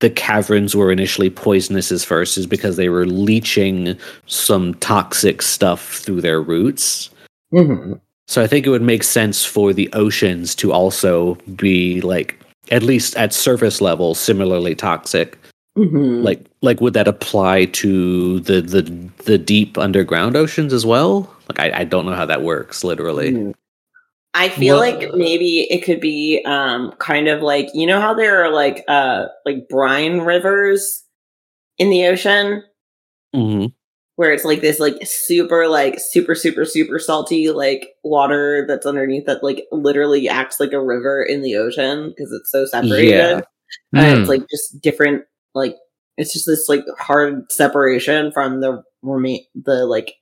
[0.00, 5.98] the caverns were initially poisonous as first is because they were leaching some toxic stuff
[5.98, 7.10] through their roots.
[7.54, 8.00] Mhm.
[8.28, 12.38] So I think it would make sense for the oceans to also be like
[12.70, 15.38] at least at surface level similarly toxic.
[15.76, 16.22] Mhm.
[16.22, 18.82] Like like would that apply to the the
[19.24, 21.30] the deep underground oceans as well?
[21.48, 23.32] Like I, I don't know how that works literally.
[23.32, 23.54] Mm.
[24.34, 28.14] I feel Well- like maybe it could be um kind of like you know how
[28.14, 31.02] there are like uh like brine rivers
[31.78, 32.62] in the ocean
[33.34, 33.66] hmm
[34.22, 39.26] where it's like this like super like super super super salty like water that's underneath
[39.26, 43.40] that like literally acts like a river in the ocean because it's so separated Yeah.
[43.94, 44.20] and Hmm.
[44.20, 45.24] it's like just different
[45.56, 45.74] like
[46.18, 50.14] it's just this like hard separation from the remain the like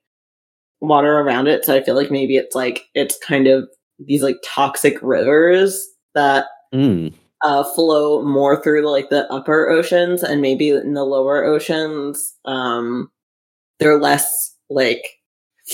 [0.80, 4.38] water around it so i feel like maybe it's like it's kind of these like
[4.42, 7.12] toxic rivers that Mm.
[7.44, 13.10] uh flow more through like the upper oceans and maybe in the lower oceans um
[13.80, 15.02] they're less like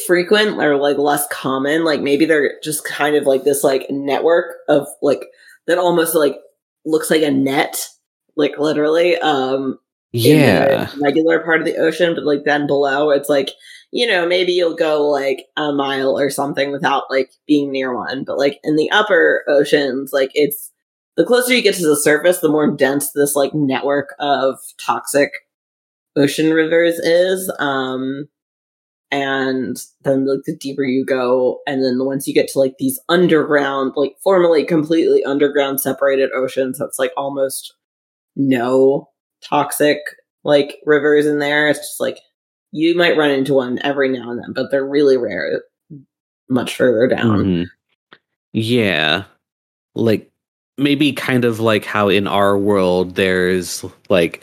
[0.06, 4.56] frequent or like less common like maybe they're just kind of like this like network
[4.68, 5.22] of like
[5.66, 6.36] that almost like
[6.84, 7.88] looks like a net
[8.36, 9.78] like literally um
[10.12, 10.84] in Yeah.
[10.86, 13.50] the regular part of the ocean but like then below it's like
[13.90, 18.24] you know maybe you'll go like a mile or something without like being near one
[18.24, 20.72] but like in the upper oceans like it's
[21.16, 25.30] the closer you get to the surface the more dense this like network of toxic
[26.16, 28.26] ocean rivers is um
[29.12, 32.98] and then like the deeper you go and then once you get to like these
[33.08, 37.74] underground like formerly completely underground separated oceans that's like almost
[38.34, 39.08] no
[39.42, 39.98] toxic
[40.44, 42.18] like rivers in there it's just like
[42.72, 45.62] you might run into one every now and then but they're really rare
[46.48, 47.66] much further down Mhm.
[48.52, 49.24] Yeah.
[49.94, 50.30] Like
[50.78, 54.42] maybe kind of like how in our world there's like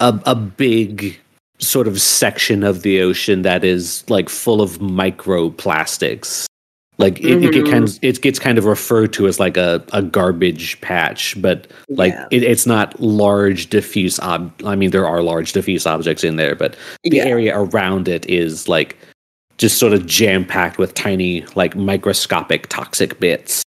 [0.00, 1.18] a a big
[1.60, 6.46] sort of section of the ocean that is like full of microplastics.
[6.98, 7.70] Like it, it, Mhm.
[7.70, 11.68] kind of, it gets kind of referred to as like a, a garbage patch, but
[11.88, 12.26] like Yeah.
[12.32, 16.54] it, it's not large diffuse ob I mean there are large diffuse objects in there,
[16.56, 18.96] but the yeah area around it is like
[19.58, 23.62] just sort of jam packed with tiny like microscopic toxic bits.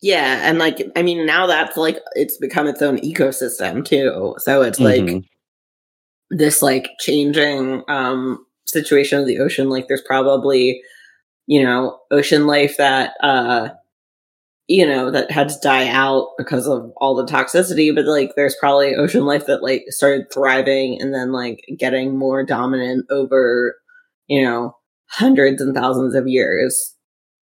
[0.00, 4.62] yeah and like i mean now that's like it's become its own ecosystem too so
[4.62, 5.24] it's like Mhm.
[6.30, 10.82] This like changing um situation of the ocean like there's probably
[11.46, 13.70] you know ocean life that uh
[14.66, 18.56] you know that had to die out because of all the toxicity but like there's
[18.60, 23.76] probably ocean life that like started thriving and then like getting more dominant over
[24.26, 26.94] you know hundreds and thousands of years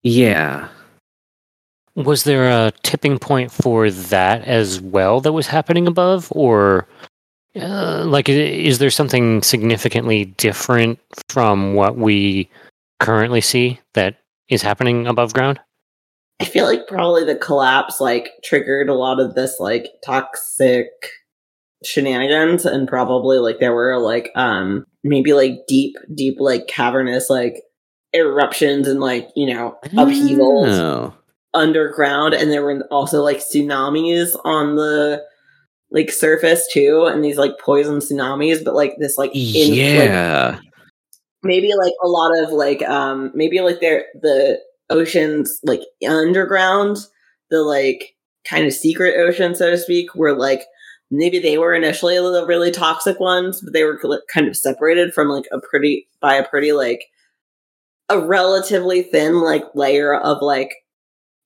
[0.07, 0.69] yeah.
[1.95, 6.87] Was there a tipping point for that as well that was happening above, or
[7.59, 12.49] uh, like is there something significantly different from what we
[12.99, 14.17] currently see that
[14.49, 15.59] is happening above ground?
[16.39, 20.87] I feel like probably the collapse like triggered a lot of this like toxic
[21.83, 27.61] shenanigans and probably like there were like um maybe like deep deep like cavernous like
[28.13, 31.13] eruptions and like you know upheavals Oh.
[31.53, 35.23] underground and there were also like tsunamis on the
[35.91, 40.59] like surface too and these like poison tsunamis but like this like in like, Yeah.
[41.43, 46.97] maybe like a lot of like um maybe like they're the oceans like underground
[47.49, 50.63] the like kind of secret ocean so to speak were like
[51.09, 55.13] maybe they were initially the really toxic ones but they were like, kind of separated
[55.13, 57.05] from like a pretty by a pretty like
[58.09, 60.73] a relatively thin like layer of like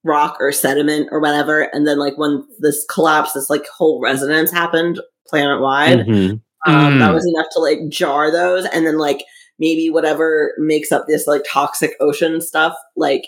[0.04, 4.52] rock or sediment or whatever and then like when this collapse this like whole resonance
[4.52, 6.42] happened planet wide Mhm.
[6.68, 7.14] um, that Mm.
[7.14, 9.24] was enough to like jar those, and then like
[9.60, 13.24] maybe whatever makes up this like toxic ocean stuff, like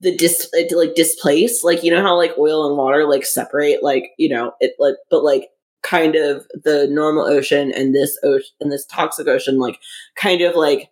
[0.00, 3.82] the dis it, like displace, like you know how like oil and water like separate,
[3.82, 5.48] like you know it like, but like
[5.82, 9.78] kind of the normal ocean and this ocean and this toxic ocean like
[10.16, 10.88] kind of like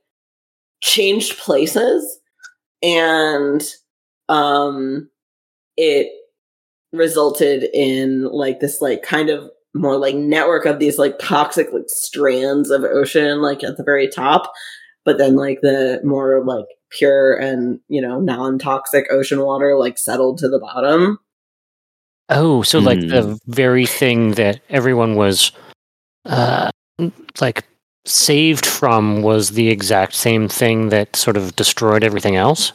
[0.83, 2.19] changed places,
[2.83, 3.63] and
[4.29, 5.09] um,
[5.77, 6.09] it
[6.93, 11.85] resulted in like this like kind of more like network of these like toxic like
[11.89, 14.51] strands of ocean like at the very top
[15.05, 20.39] but then like the more like pure and you know non-toxic ocean water like settled
[20.39, 21.19] to the bottom
[22.31, 23.09] Oh, so like Hmm.
[23.09, 25.53] the very thing that everyone was
[26.25, 26.71] uh
[27.41, 27.65] like
[28.07, 32.73] saved from was the exact same thing that sort of destroyed everything else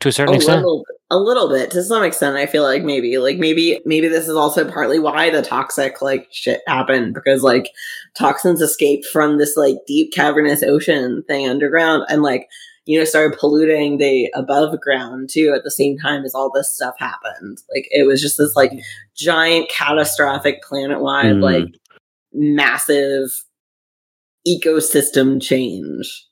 [0.00, 0.58] to a certain a extent.
[0.58, 4.28] little, a little bit to some extent i feel like maybe like maybe maybe this
[4.28, 7.70] is also partly why the toxic like shit happened because like
[8.16, 12.46] toxins escaped from this like deep cavernous ocean thing underground and like
[12.84, 16.74] you know started polluting the above ground too at the same time as all this
[16.74, 18.72] stuff happened like it was just this like
[19.16, 21.42] giant catastrophic planet wide Mm.
[21.42, 21.64] like
[22.38, 23.30] massive
[24.46, 26.26] ecosystem change.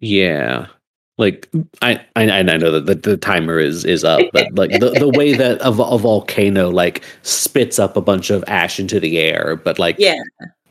[0.00, 0.68] Yeah.
[1.18, 1.48] Like
[1.82, 5.10] I, I I know that the, the timer is is up, but like the, the
[5.10, 9.56] way that a, a volcano like spits up a bunch of ash into the air,
[9.56, 10.20] but like Yeah.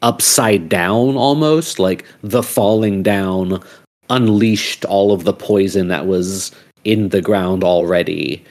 [0.02, 3.62] upside down almost, like the falling down
[4.10, 6.52] unleashed all of the poison that was
[6.84, 8.44] in the ground already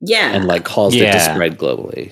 [0.00, 0.32] Yeah.
[0.32, 2.10] and like caused it to spread globally.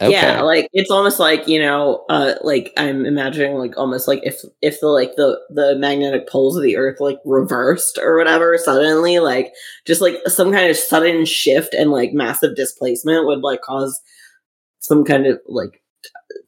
[0.00, 4.40] Yeah, like it's almost like you know, uh, like I'm imagining like almost like if
[4.62, 9.18] if the like the the magnetic poles of the Earth like reversed or whatever suddenly,
[9.18, 9.52] like
[9.86, 14.00] just like some kind of sudden shift and like massive displacement would like cause
[14.80, 15.82] some kind of like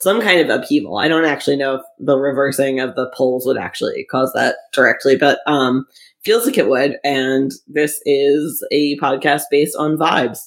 [0.00, 0.98] some kind of upheaval.
[0.98, 5.16] I don't actually know if the reversing of the poles would actually cause that directly,
[5.16, 5.86] but um,
[6.24, 6.98] feels like it would.
[7.04, 10.40] And this is a podcast based on vibes,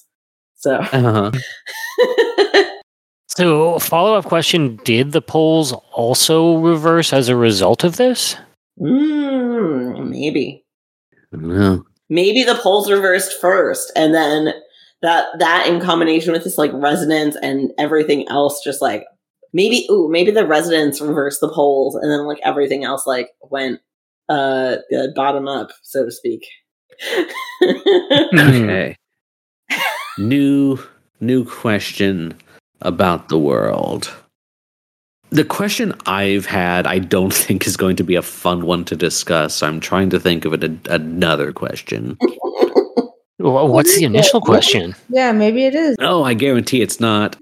[0.55, 0.75] so.
[0.77, 1.31] Uh-huh.
[3.35, 8.35] So, follow up question Did the poles also reverse as a result of this?
[8.79, 10.63] Mm, maybe.
[11.31, 11.83] No.
[12.09, 14.53] Maybe the poles reversed first, and then
[15.01, 19.05] that that in combination with this like resonance and everything else, just like
[19.51, 23.79] maybe ooh, maybe the resonance reversed the poles, and then like everything else like went
[24.29, 26.45] uh the bottom up, so to speak.
[28.33, 28.97] Okay.
[30.17, 30.77] new
[31.21, 32.37] new question
[32.83, 34.13] about the world.
[35.29, 38.95] The question I've had, I don't think is going to be a fun one to
[38.95, 39.63] discuss.
[39.63, 42.17] I'm trying to think of it a, another question.
[43.39, 44.95] Wha- What's the initial question?
[45.09, 45.95] Yeah, maybe it is.
[45.99, 47.35] Oh, I guarantee it's not.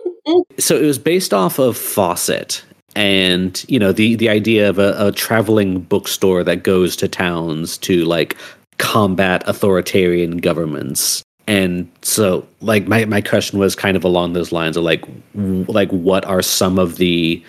[0.58, 2.62] so it was based off of Fawcett
[2.96, 7.78] and you know the the idea of a, a traveling bookstore that goes to towns
[7.78, 8.36] to like
[8.78, 14.76] combat authoritarian governments and so like my, my question was kind of along those lines
[14.76, 17.44] of like like what are some of the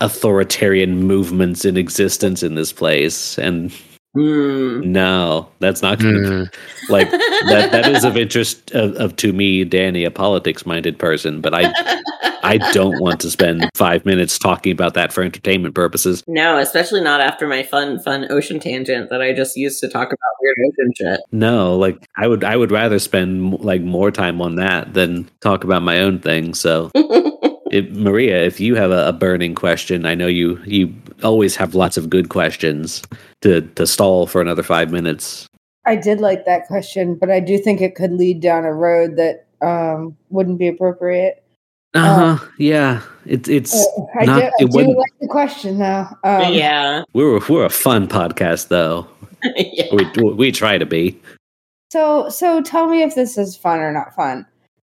[0.00, 3.38] authoritarian movements in existence in this place?
[3.38, 3.70] And
[4.14, 4.80] Hmm.
[4.92, 6.92] no that's not gonna Hmm.
[6.92, 11.40] like that that is of interest of, of to me danny a politics minded person
[11.40, 11.72] but i
[12.42, 17.00] i don't want to spend five minutes talking about that for entertainment purposes No, especially
[17.00, 20.56] not after my fun, fun ocean tangent that I just used to talk about weird
[20.68, 21.20] ocean shit.
[21.32, 25.64] no like i would i would rather spend like more time on that than talk
[25.64, 26.90] about my own thing so
[27.72, 31.74] if, maria if you have a, a burning question i know you you always have
[31.74, 33.02] lots of good questions
[33.40, 35.46] to to stall for another five minutes
[35.84, 39.16] I did like that question, but I do think it could lead down a road
[39.16, 41.42] that um, wouldn't be appropriate.
[41.94, 45.78] uh-huh yeah it, it's Uh, I, not- do, I it do wouldn't- like the question
[45.80, 46.06] though.
[46.22, 47.02] Um, yeah.
[47.14, 49.08] we're we're a fun podcast though
[49.56, 49.86] yeah.
[49.92, 51.18] we we try to be
[51.90, 54.46] So so tell me if this is fun or not fun.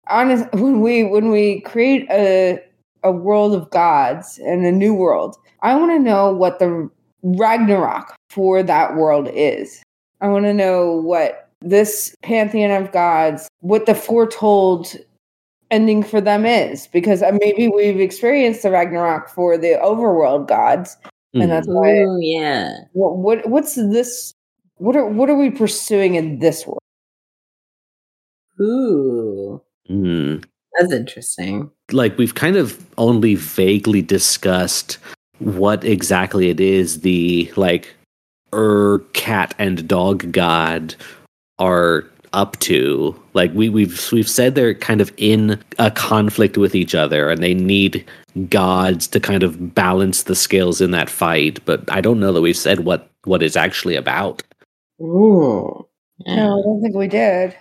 [0.09, 2.59] Honest when we when we create a
[3.03, 6.91] a world of gods and a new world, I want to know what the
[7.23, 9.83] Ragnarok for that world is.
[10.21, 14.97] I want to know what this pantheon of gods, what the foretold
[15.71, 20.97] ending for them is, because uh, maybe we've experienced the Ragnarok for the overworld gods,
[21.35, 21.91] and that's why.
[21.91, 22.73] Ooh, yeah.
[22.93, 24.33] What, what what's this?
[24.77, 26.81] What are what are we pursuing in this world?
[28.61, 29.63] Ooh.
[29.89, 30.45] Mm.
[30.79, 31.71] That's interesting.
[31.93, 34.99] like we've kind of only vaguely discussed
[35.39, 37.95] what exactly it is the like
[38.55, 40.95] er cat and dog god
[41.59, 46.75] are up to like we, we've we've said they're kind of in a conflict with
[46.77, 48.05] each other and they need
[48.49, 52.41] gods to kind of balance the scales in that fight but i don't know that
[52.43, 54.43] we've said what what it's actually about
[55.01, 55.87] Ooh.
[56.27, 56.37] Yeah.
[56.37, 57.57] No, I don't think we did.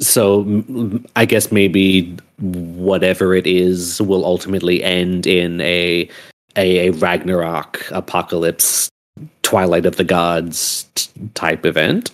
[0.00, 0.62] So
[1.16, 6.08] I guess maybe whatever it is will ultimately end in a
[6.56, 8.88] a, a Ragnarok apocalypse,
[9.42, 12.12] Twilight of the Gods t- type event.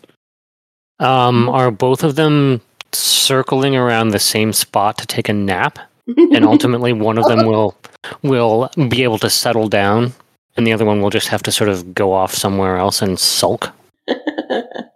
[1.00, 2.60] Um, are both of them
[2.92, 5.78] circling around the same spot to take a nap?
[6.06, 7.74] And ultimately, one of them will
[8.22, 10.12] will be able to settle down,
[10.54, 13.18] and the other one will just have to sort of go off somewhere else and
[13.18, 13.72] sulk.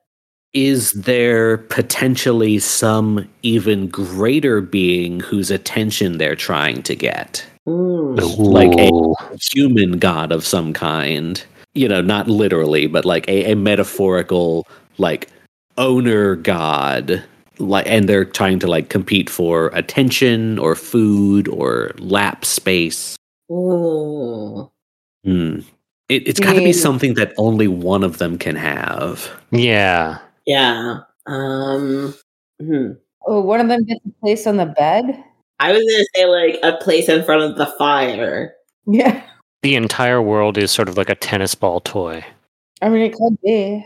[0.54, 7.44] Is there potentially some even greater being whose attention they're trying to get?
[7.68, 8.14] Ooh.
[8.14, 11.42] Like a- Human god of some kind.
[11.74, 15.28] You know, not literally, but like a, a metaphorical, like
[15.76, 17.22] owner god.
[17.58, 23.16] Like, and they're trying to like compete for attention or food or lap space.
[23.50, 24.70] Ooh.
[25.24, 25.60] Hmm.
[26.08, 26.78] It, it's You got to be hmm.
[26.78, 29.30] something that only one of them can have.
[29.50, 30.18] Yeah.
[30.48, 31.00] Yeah.
[31.26, 32.14] Um.
[32.60, 32.92] Hmm.
[33.26, 35.04] Oh, one of them gets a place on the bed.
[35.60, 38.54] I was gonna say like a place in front of the fire.
[38.86, 39.22] Yeah.
[39.62, 42.24] The entire world is sort of like a tennis ball toy.
[42.80, 43.84] I mean, it could be.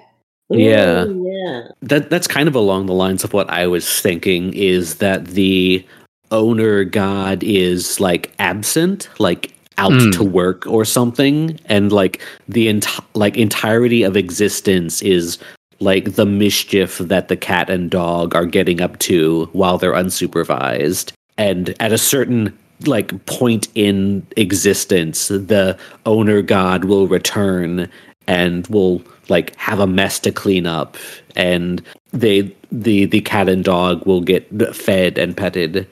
[0.50, 1.04] Yeah.
[1.06, 1.68] Ooh, yeah.
[1.82, 5.84] That that's kind of along the lines of what I was thinking is that the
[6.30, 10.12] owner god is like absent, like out Mm.
[10.12, 15.38] to work or something, and like the enti- like entirety of existence is
[15.82, 21.12] like the mischief that the cat and dog are getting up to while they're unsupervised.
[21.36, 22.56] And at a certain
[22.86, 27.88] like point in existence, the owner god will return
[28.26, 30.96] and will like have a mess to clean up.
[31.36, 35.88] And they the the cat and dog will get fed and petted.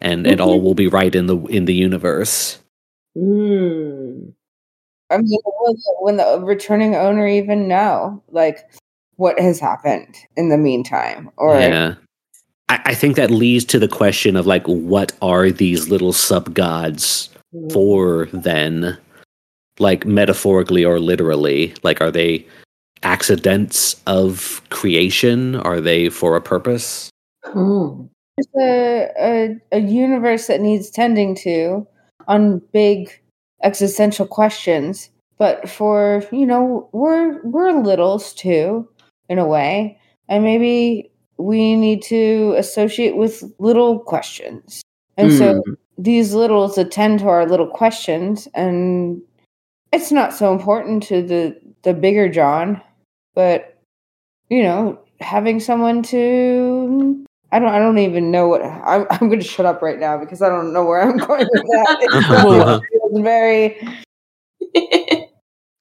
[0.00, 2.58] And and all will be right in the in the universe.
[3.16, 4.32] Mm.
[5.10, 8.22] I mean, when the, when the returning owner even know?
[8.30, 8.66] Like
[9.22, 11.94] what has happened in the meantime, or yeah.
[12.68, 16.52] I, I think that leads to the question of like what are these little sub
[16.54, 17.30] gods
[17.72, 18.98] for then?
[19.78, 22.44] Like metaphorically or literally like are they
[23.04, 25.54] accidents of creation?
[25.54, 27.08] Are they for a purpose?
[27.46, 28.08] Mm.
[28.36, 31.86] It's a, a a universe that needs tending to
[32.26, 33.22] on big
[33.62, 35.10] existential questions.
[35.38, 38.88] But for you know, we're we're littles too,
[39.28, 39.98] in a way,
[40.28, 44.82] and maybe we need to associate with little questions.
[45.16, 45.76] And so Mm.
[45.98, 49.20] these littles attend to our little questions, and
[49.92, 52.80] it's not so important to the the bigger John,
[53.34, 53.76] but
[54.48, 59.40] you know, having someone to I don't I don't even know what I'm I'm going
[59.40, 61.98] to shut up right now because I don't know where I'm going with that.
[62.82, 63.78] It feels very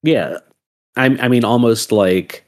[0.04, 0.38] Yeah,
[0.96, 2.44] I I mean almost like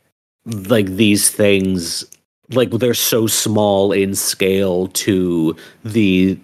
[0.46, 2.04] like these things
[2.52, 6.38] like they're so small in scale to the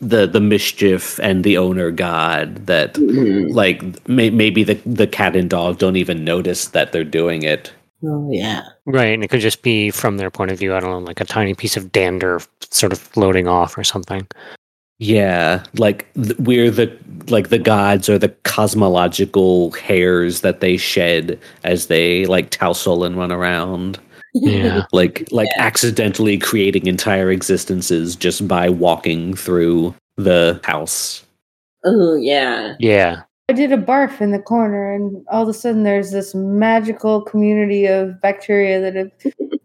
[0.00, 3.54] the the mischief and the owner god that Mm.
[3.54, 7.72] like may, maybe the the cat and dog don't even notice that they're doing it.
[8.04, 8.62] Oh yeah.
[8.84, 11.20] Right, and it could just be from their point of view, I don't know, like
[11.20, 12.40] a tiny piece of dander
[12.70, 14.26] sort of floating off or something.
[15.02, 16.96] Yeah, like th- we're the
[17.28, 23.16] like the gods or the cosmological hairs that they shed as they like tousle and
[23.16, 23.98] run around.
[24.32, 24.84] Yeah.
[24.92, 25.64] like like Yeah.
[25.64, 31.24] accidentally creating entire existences just by walking through the house.
[31.84, 32.76] Oh yeah.
[32.78, 33.22] yeah.
[33.48, 37.22] I did a barf in the corner, and all of a sudden there's this magical
[37.22, 39.10] community of bacteria that have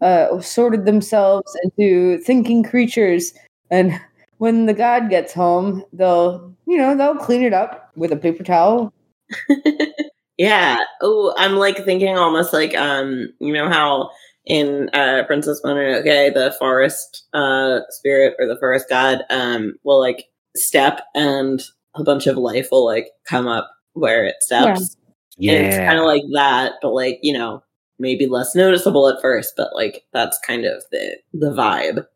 [0.00, 3.32] uh, sorted themselves into thinking creatures.
[3.70, 4.00] And
[4.38, 8.42] when the god gets home, they'll, you know, they'll clean it up with a paper
[8.42, 8.92] towel.
[10.38, 10.78] Yeah.
[11.02, 14.10] Oh, I'm like thinking almost like um, you know how
[14.46, 20.26] in uh Princess Mononoke the forest uh spirit or the forest god um will like
[20.56, 21.62] step and
[21.96, 24.96] a bunch of life will like come up where it steps.
[25.56, 27.62] And it's kind of like that, but like, you know,
[27.98, 32.06] maybe less noticeable at first, but like that's kind of the the vibe.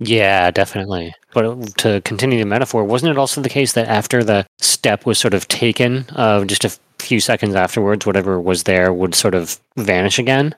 [0.00, 1.14] Yeah, definitely.
[1.34, 5.18] But to continue the metaphor, wasn't it also the case that after the step was
[5.18, 9.60] sort of taken, uh, just a few seconds afterwards, whatever was there would sort of
[9.76, 10.54] vanish again?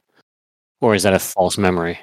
[0.80, 1.99] Or is that a false memory?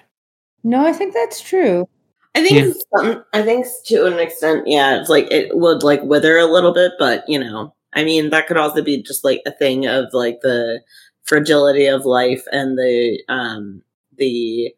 [0.64, 1.88] No, I think that's true.
[2.36, 2.74] I think Yeah.
[2.98, 6.74] some, I think to an extent, yeah, it's like it would like wither a little
[6.74, 10.14] bit, but you know, I mean, that could also be just like a thing of
[10.14, 10.82] like the
[11.24, 13.82] fragility of life and the um
[14.18, 14.74] the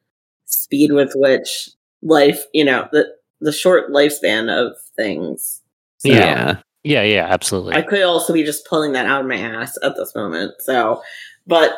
[0.45, 1.69] speed with which
[2.01, 3.07] life, you know, the
[3.39, 5.61] the short lifespan of things.
[5.97, 6.57] So yeah.
[6.83, 7.75] Yeah, yeah, absolutely.
[7.75, 10.53] I could also be just pulling that out of my ass at this moment.
[10.61, 11.03] So,
[11.45, 11.73] but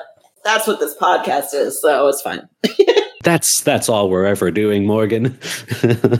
[0.45, 2.47] that's what this podcast is, so it's fine.
[3.23, 5.39] That's that's all we're ever doing, Morgan.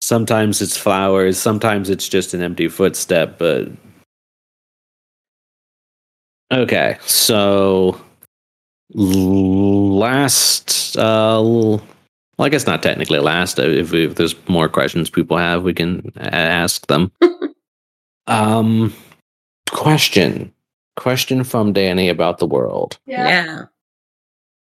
[0.00, 3.66] sometimes it's flowers, sometimes it's just an empty footstep, but
[6.52, 8.00] Okay, so
[8.92, 11.82] last uh l-
[12.36, 13.58] well, I guess not technically last.
[13.58, 17.10] Uh, If, if there's more questions people have, we can ask them.
[18.26, 18.92] um
[19.70, 20.52] question.
[20.96, 22.98] Question from Danny about the world.
[23.06, 23.64] Yeah.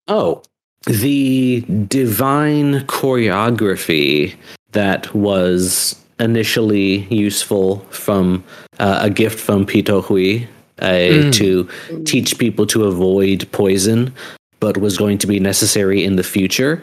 [0.08, 0.44] Oh,
[0.86, 4.36] the divine choreography
[4.72, 8.44] that was initially useful from
[8.80, 10.48] uh, a gift from Pitohui
[10.80, 11.34] uh, Mm.
[11.34, 11.68] to
[12.06, 14.14] teach people to avoid poison,
[14.60, 16.82] but was going to be necessary in the future.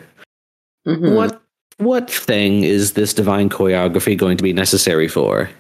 [0.87, 1.15] Mhm.
[1.15, 1.43] What
[1.79, 5.51] what thing is this divine choreography going to be necessary for?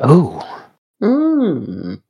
[0.00, 0.60] oh.
[1.02, 2.00] Mm.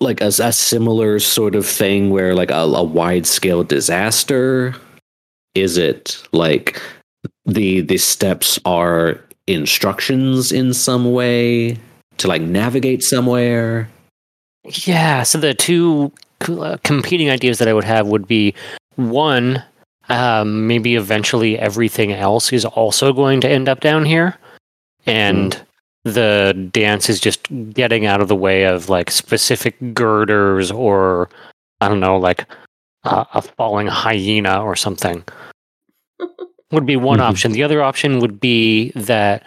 [0.00, 4.74] Like a, a similar sort of thing where like a, a wide scale disaster?
[5.54, 6.80] Is it like
[7.44, 11.78] the the steps are instructions in some way
[12.18, 13.88] to like navigate somewhere?
[14.86, 15.24] Yeah.
[15.24, 16.12] So the two
[16.48, 18.54] uh, competing ideas that I would have would be
[18.96, 19.62] one,
[20.08, 24.36] um, maybe eventually everything else is also going to end up down here,
[25.06, 25.60] and
[26.04, 31.28] the dance is just getting out of the way of like specific girders or
[31.80, 32.46] I don't know, like
[33.04, 35.24] uh, a falling hyena or something.
[36.72, 37.22] would be one Mhm.
[37.28, 37.52] option.
[37.52, 39.42] The other option would be that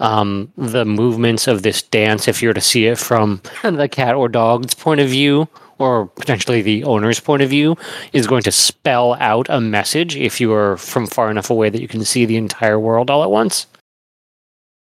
[0.00, 4.28] um, the movements of this dance, if you're to see it from the cat or
[4.28, 7.76] dog's point of view, or potentially the owner's point of view,
[8.12, 11.80] is going to spell out a message if you are from far enough away that
[11.80, 13.66] you can see the entire world all at once.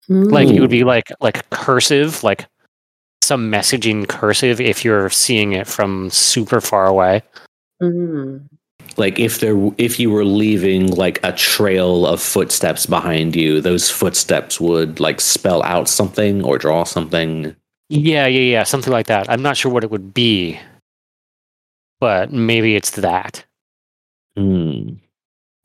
[0.08, 2.46] Like it would be like like cursive, like
[3.22, 7.22] some messaging cursive if you're seeing it from super far away.
[7.82, 8.48] Mm.
[8.96, 13.90] Like if there, if you were leaving like a trail of footsteps behind you, those
[13.90, 17.56] footsteps would like spell out something or draw something.
[17.88, 19.30] Yeah, yeah, yeah, something like that.
[19.30, 20.58] I'm not sure what it would be,
[22.02, 23.44] but maybe it's that.
[24.36, 24.94] Hmm.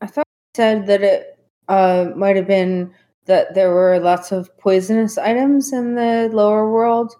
[0.01, 2.93] I thought it said that it uh, might have been
[3.25, 7.15] that there were lots of poisonous items in the lower world,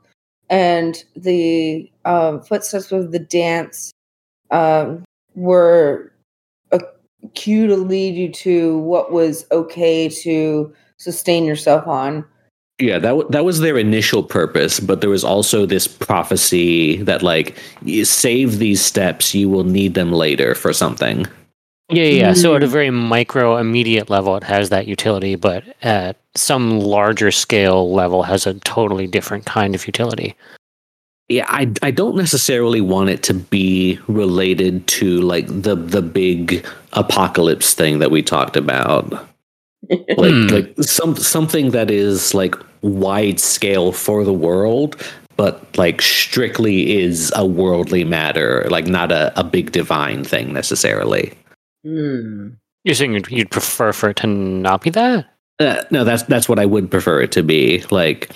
[0.51, 3.91] and the um, footsteps of the dance
[4.51, 5.03] um,
[5.33, 6.13] were
[6.71, 6.79] a
[7.33, 12.23] cue to lead you to what was okay to sustain yourself on.
[12.79, 17.23] Yeah, that w- that was their initial purpose, but there was also this prophecy that
[17.23, 21.25] like you save these steps, you will need them later for something.
[21.89, 22.27] Yeah, yeah.
[22.27, 22.33] yeah.
[22.33, 22.71] So at a mm.
[22.71, 28.45] very micro, immediate level, it has that utility, but at some larger scale level, has
[28.45, 30.35] a totally different kind of utility.
[31.29, 36.65] Yeah, I I don't necessarily want it to be related to like the the big
[36.93, 39.27] apocalypse thing that we talked about.
[39.89, 40.47] Like Hmm.
[40.47, 44.95] like some something that is like wide scale for the world,
[45.35, 51.33] but like strictly is a worldly matter, like not a, a big divine thing necessarily.
[51.85, 52.55] Mm.
[52.83, 55.25] You're saying you'd, you'd prefer for it to not be that?
[55.59, 57.83] Uh, no, that's that's what I would prefer it to be.
[57.91, 58.29] Like,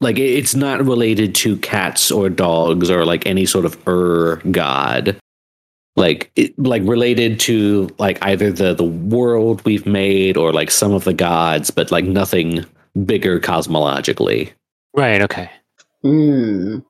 [0.00, 5.16] like it's not related to cats or dogs or like any sort of ur god.
[5.96, 10.92] Like, it, like related to like either the the world we've made or like some
[10.92, 12.64] of the gods, but like nothing
[13.04, 14.50] bigger cosmologically.
[14.94, 15.22] Right.
[15.22, 15.50] Okay.
[16.04, 16.84] Mm.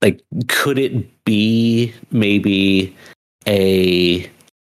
[0.00, 2.94] Like, could it be maybe
[3.46, 4.30] a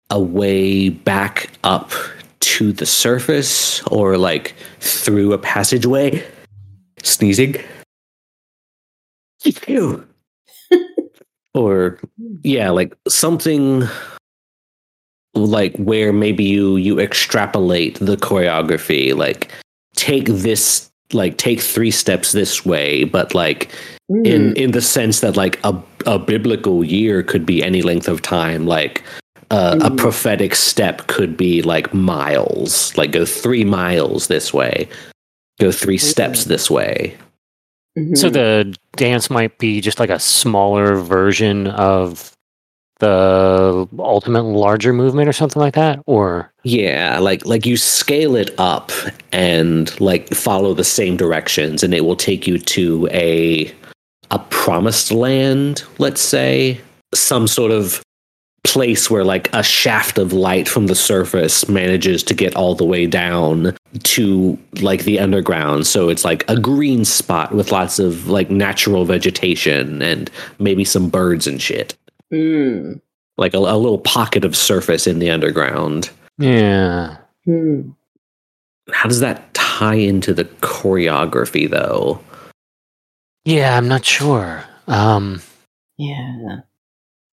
[0.10, 1.91] a way back up
[2.39, 6.26] to the surface or like through a passageway?
[7.03, 7.55] Sneezing.
[9.68, 10.07] Ew.
[11.58, 11.99] Or
[12.43, 13.84] yeah, like something
[15.36, 19.51] like where maybe you you extrapolate the choreography, like
[19.95, 23.72] take this like take three steps this way, but like
[24.24, 24.58] in Mm.
[24.58, 28.66] in the sense that like a a biblical year could be any length of time
[28.66, 29.03] like
[29.51, 29.97] uh, a Mhm.
[29.97, 34.88] prophetic step could be like miles like go 3 miles this way
[35.60, 37.16] go 3 steps this way
[38.15, 38.33] So Mhm.
[38.33, 42.31] the dance might be just like a smaller version of
[42.99, 45.99] the ultimate larger movement or something like that?
[46.05, 48.91] Or yeah like like you scale it up
[49.31, 53.71] and like follow the same directions and it will take you to a
[54.31, 56.79] a promised land let's say
[57.13, 58.01] some sort of
[58.68, 62.86] place where like a shaft of light from the surface manages to get all the
[62.86, 68.28] way down to like the underground so it's like a green spot with lots of
[68.28, 71.95] like natural vegetation and maybe some birds and shit
[72.34, 72.99] Mm.
[73.38, 77.18] like a, a little pocket of surface in the underground yeah.
[77.47, 77.95] Mm.
[78.91, 82.20] how does that tie into the choreography though
[83.45, 84.65] Yeah, I'm not sure.
[84.88, 85.41] Um
[85.97, 86.59] Yeah.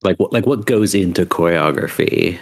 [0.04, 2.38] Like what like what goes into choreography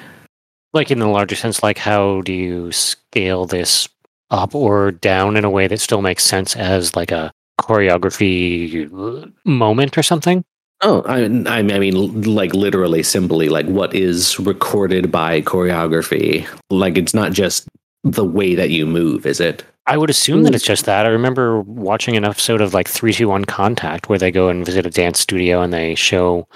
[0.74, 3.88] like in the larger sense, like how do you scale this
[4.30, 9.98] up or down in a way that still makes sense as like a choreography moment
[9.98, 10.44] or something?
[10.82, 16.98] oh I, I I mean like literally simply like what is recorded by choreography like
[16.98, 17.68] it's not just
[18.02, 20.54] the way that you move is it I would assume that mm.
[20.54, 21.06] it's just that.
[21.06, 24.90] I remember watching an episode of like 321 Contact where they go and visit a
[24.90, 26.46] dance studio and they show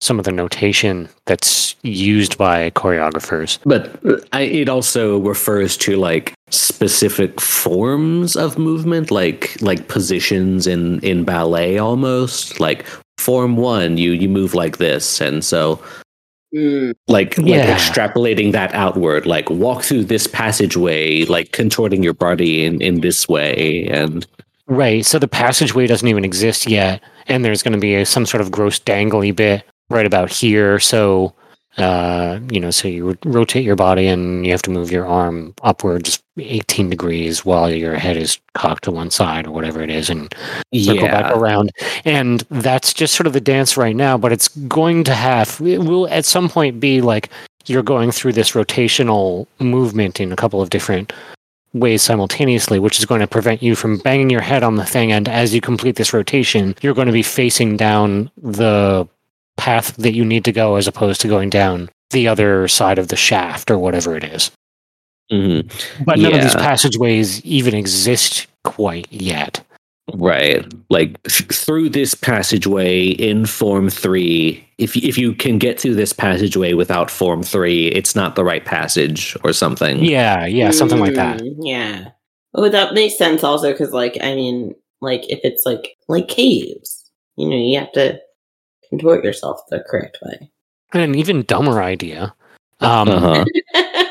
[0.00, 3.58] some of the notation that's used by choreographers.
[3.64, 10.66] but uh, I, it also refers to like specific forms of movement like like positions
[10.66, 12.84] in in ballet almost like
[13.18, 15.80] form one you you move like this and so
[16.54, 16.94] Mm.
[17.08, 17.76] like like Yeah.
[17.76, 23.28] extrapolating that outward like walk through this passageway like contorting your body in in this
[23.28, 24.24] way and
[24.68, 25.04] Right.
[25.04, 28.40] So the passageway doesn't even exist yet, and there's going to be a, some sort
[28.40, 30.78] of gross dangly bit right about here.
[30.78, 31.34] So,
[31.78, 35.06] uh, you know, so you would rotate your body and you have to move your
[35.06, 39.90] arm upwards 18 degrees while your head is cocked to one side or whatever it
[39.90, 40.34] is, and
[40.74, 41.72] circle back around.
[42.04, 45.78] And that's just sort of the dance right now, but it's going to have, it
[45.78, 47.30] will at some point be like
[47.66, 51.12] you're going through this rotational movement in a couple of different
[51.74, 55.12] ways simultaneously, which is going to prevent you from banging your head on the thing.
[55.12, 59.06] And as you complete this rotation, you're going to be facing down the
[59.56, 63.08] path that you need to go as opposed to going down the other side of
[63.08, 64.50] the shaft or whatever it is.
[65.32, 65.70] Mhm.
[66.04, 69.60] But none of these passageways even exist quite yet.
[70.14, 70.64] Right.
[70.88, 76.12] Like th- through this passageway in Form 3, if, if you can get through this
[76.12, 80.04] passageway without Form 3, it's not the right passage or something.
[80.04, 81.40] Yeah, yeah, something like that.
[81.40, 82.04] Mm, Yeah.
[82.54, 87.10] Oh, that makes sense also because, like, I mean, like, if it's like like caves,
[87.36, 88.18] you know, you have to
[88.90, 90.50] contort yourself the correct way.
[90.92, 92.34] And an even dumber idea.
[92.80, 93.44] Um, Uh-huh.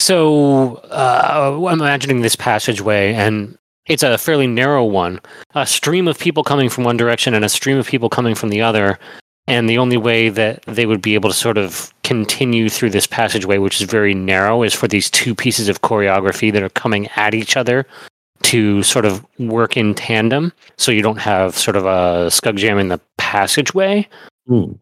[0.00, 3.56] So uh, I'm imagining this passageway, and
[3.86, 5.20] it's a fairly narrow one.
[5.54, 8.48] A stream of people coming from one direction and a stream of people coming from
[8.48, 8.98] the other.
[9.46, 13.06] And the only way that they would be able to sort of continue through this
[13.06, 17.08] passageway, which is very narrow, is for these two pieces of choreography that are coming
[17.16, 17.86] at each other
[18.42, 20.52] to sort of work in tandem.
[20.78, 24.08] So you don't have sort of a scug jam in the passageway.
[24.46, 24.72] Hmm.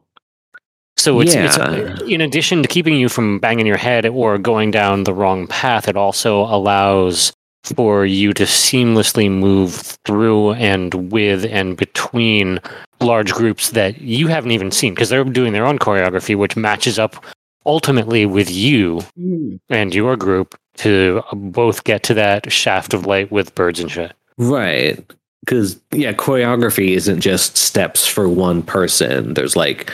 [0.97, 1.97] So it's, it's Yeah.
[2.07, 5.87] in addition to keeping you from banging your head or going down the wrong path,
[5.89, 7.33] it also allows
[7.65, 12.59] for you to seamlessly move through and with and between
[13.01, 16.99] large groups that you haven't even seen because they're doing their own choreography, which matches
[16.99, 17.25] up
[17.67, 19.61] ultimately with you Mm.
[19.69, 24.13] and your group to both get to that shaft of light with birds and shit.
[24.37, 25.05] Right.
[25.45, 29.35] Because yeah, choreography isn't just steps for one person.
[29.35, 29.93] There's like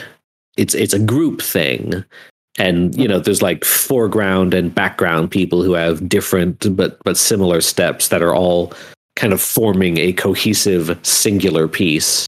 [0.57, 2.03] it's it's a group thing.
[2.57, 7.61] And you know, there's like foreground and background people who have different but but similar
[7.61, 8.73] steps that are all
[9.15, 12.25] kind of forming a cohesive singular piece.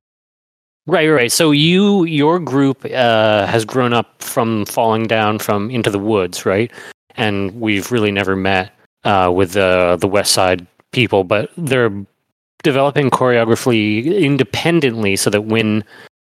[0.88, 1.32] Right, right.
[1.32, 6.46] So you, your group, uh, has grown up from falling down from into the woods,
[6.46, 6.72] right?
[7.18, 8.72] And we've really never met
[9.04, 11.92] uh, with the the West Side people, but they're
[12.64, 15.84] developing choreography independently, so that when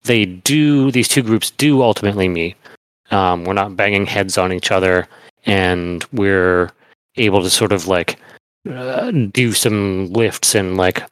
[0.03, 2.55] they do, these two groups do ultimately meet.
[3.11, 5.07] Um, we're not banging heads on each other,
[5.45, 6.71] and we're
[7.17, 8.17] able to sort of like
[8.69, 11.03] uh, do some lifts and like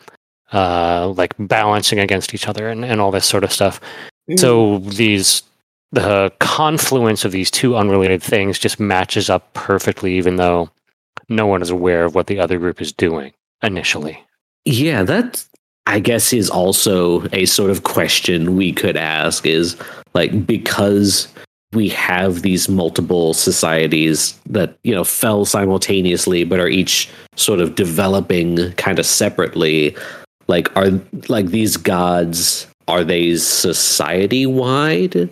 [0.53, 3.79] uh, like balancing against each other and, and all this sort of stuff.
[4.29, 4.39] Mm.
[4.39, 5.43] So these
[5.91, 10.69] the confluence of these two unrelated things just matches up perfectly, even though
[11.29, 13.33] no one is aware of what the other group is doing
[13.63, 14.23] initially.
[14.65, 15.43] Yeah, that
[15.87, 19.75] I guess is also a sort of question we could ask is
[20.13, 21.27] like because
[21.71, 27.75] we have these multiple societies that you know fell simultaneously but are each sort of
[27.75, 29.95] developing kind of separately
[30.47, 30.89] like are
[31.27, 35.29] like these gods are they society wide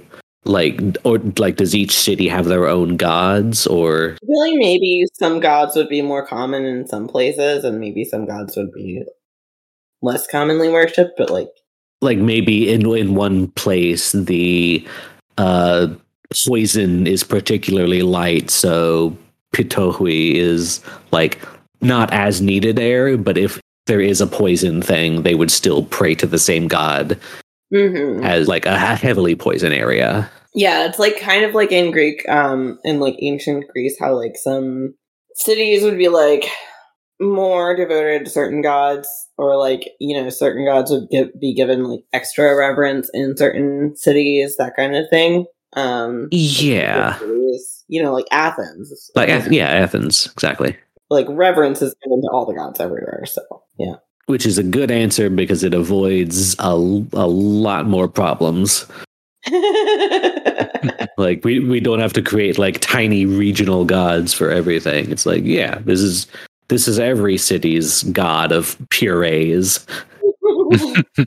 [0.47, 5.75] like or like does each city have their own gods or really maybe some gods
[5.75, 9.03] would be more common in some places, and maybe some gods would be
[10.01, 11.13] less commonly worshipped.
[11.17, 11.49] But like,
[12.01, 14.85] like maybe in in one place the
[15.37, 15.87] uh
[16.45, 19.15] poison is particularly light so
[19.53, 20.81] pitohui is
[21.11, 21.39] like
[21.81, 26.13] not as needed there but if there is a poison thing they would still pray
[26.13, 27.17] to the same god
[27.73, 28.23] Mhm.
[28.23, 32.79] as like a heavily poison area yeah, it's like kind of like in Greek, um,
[32.83, 34.95] in like ancient Greece, how like some
[35.35, 36.45] cities would be like
[37.21, 39.07] more devoted to certain gods,
[39.37, 43.95] or like you know, certain gods would give, be given like extra reverence in certain
[43.95, 45.45] cities, that kind of thing.
[45.73, 50.75] Um, yeah cities, you know, like Athens, like yeah athens exactly
[51.11, 53.25] like reverence is given to all the gods everywhere.
[53.27, 53.43] So
[53.77, 53.95] yeah.
[54.27, 58.85] Which is a good answer because it avoids a, a lot more problems
[61.17, 65.43] like we we don't have to create like tiny regional gods for everything it's like
[65.43, 66.27] yeah this is
[66.69, 69.85] this is every city's god of purees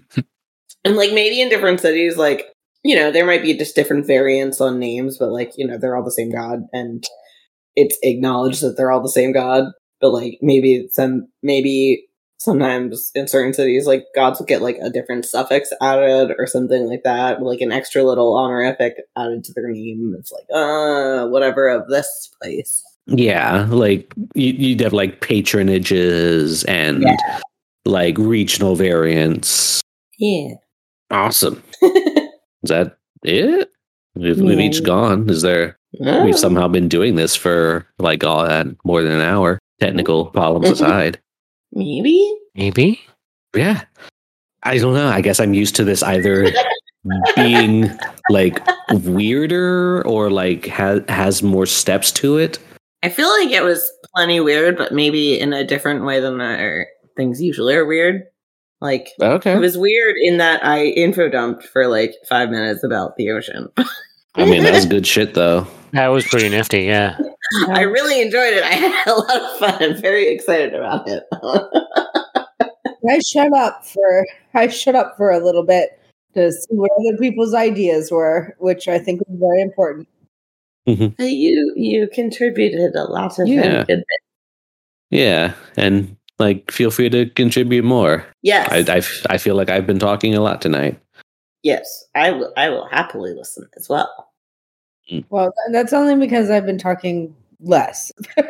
[0.85, 2.47] and like maybe in different cities, like
[2.83, 5.97] you know, there might be just different variants on names, but like you know, they're
[5.97, 7.05] all the same god, and
[7.77, 9.65] it's acknowledged that they're all the same god.
[10.01, 12.07] But like maybe some maybe
[12.41, 16.89] sometimes in certain cities, like gods will get like a different suffix added or something
[16.89, 20.17] like that, like an extra little honorific added to their name.
[20.19, 22.83] It's like uh whatever of this place.
[23.07, 27.41] yeah like you, you'd have like patronages and Yeah.
[27.85, 29.81] like regional variants.
[30.19, 30.55] Yeah.
[31.11, 31.63] Awesome.
[31.83, 33.71] Is that it?
[34.15, 35.29] We've, we've each gone.
[35.31, 35.79] Is there?
[36.05, 36.25] Oh.
[36.25, 39.59] We've somehow been doing this for like all that more than an hour.
[39.81, 41.19] Technical problems aside.
[41.73, 42.35] Maybe.
[42.55, 43.01] Maybe.
[43.55, 43.83] Yeah.
[44.63, 45.09] I don't know.
[45.09, 46.51] I guess I'm used to this either
[47.37, 47.91] being
[48.29, 48.59] like
[48.91, 52.59] weirder or like ha- has more steps to it.
[53.03, 56.87] I feel like it was plenty weird, but maybe in a different way than our
[57.17, 58.23] things usually are weird.
[58.83, 59.53] Like Okay.
[59.55, 63.69] it was weird in that I info dumped for like five minutes about the ocean.
[64.35, 65.67] I mean, that was good shit though.
[65.93, 66.83] That was pretty nifty.
[66.83, 67.17] Yeah.
[67.69, 68.63] I really enjoyed it.
[68.65, 69.83] I had a lot of fun.
[69.83, 71.25] I'm very excited about it.
[73.09, 75.99] I shut up for I shut up for a little bit
[76.35, 80.07] to see what other people's ideas were, which I think was very important.
[80.89, 81.23] Mm-hmm.
[81.23, 83.61] you you contributed a lot of Yeah.
[83.63, 84.05] very good.
[85.11, 85.55] Yeah.
[85.77, 88.27] And like, feel free to contribute more.
[88.43, 89.23] Yes.
[89.29, 91.01] I feel like I've been talking a lot tonight.
[91.63, 91.87] yes.
[92.15, 94.30] I will I will happily listen as well.
[95.11, 95.25] Mm.
[95.31, 98.13] Well, that's only because I've been talking less.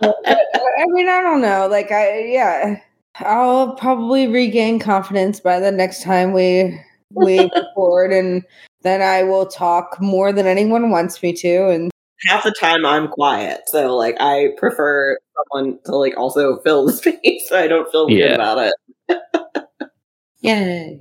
[0.00, 0.34] But, I
[0.82, 1.68] I mean, I don't know.
[1.70, 2.80] Like, I yeah,
[3.16, 6.80] I'll probably regain confidence by the next time we
[7.14, 8.42] we record, and
[8.82, 11.68] then I will talk more than anyone wants me to.
[11.68, 11.90] And
[12.26, 13.60] Half the time I'm quiet.
[13.66, 15.18] So like I prefer
[15.52, 18.34] someone to like also fill the space so I don't feel weird Yeah.
[18.36, 18.74] about it.
[20.40, 21.00] Yay.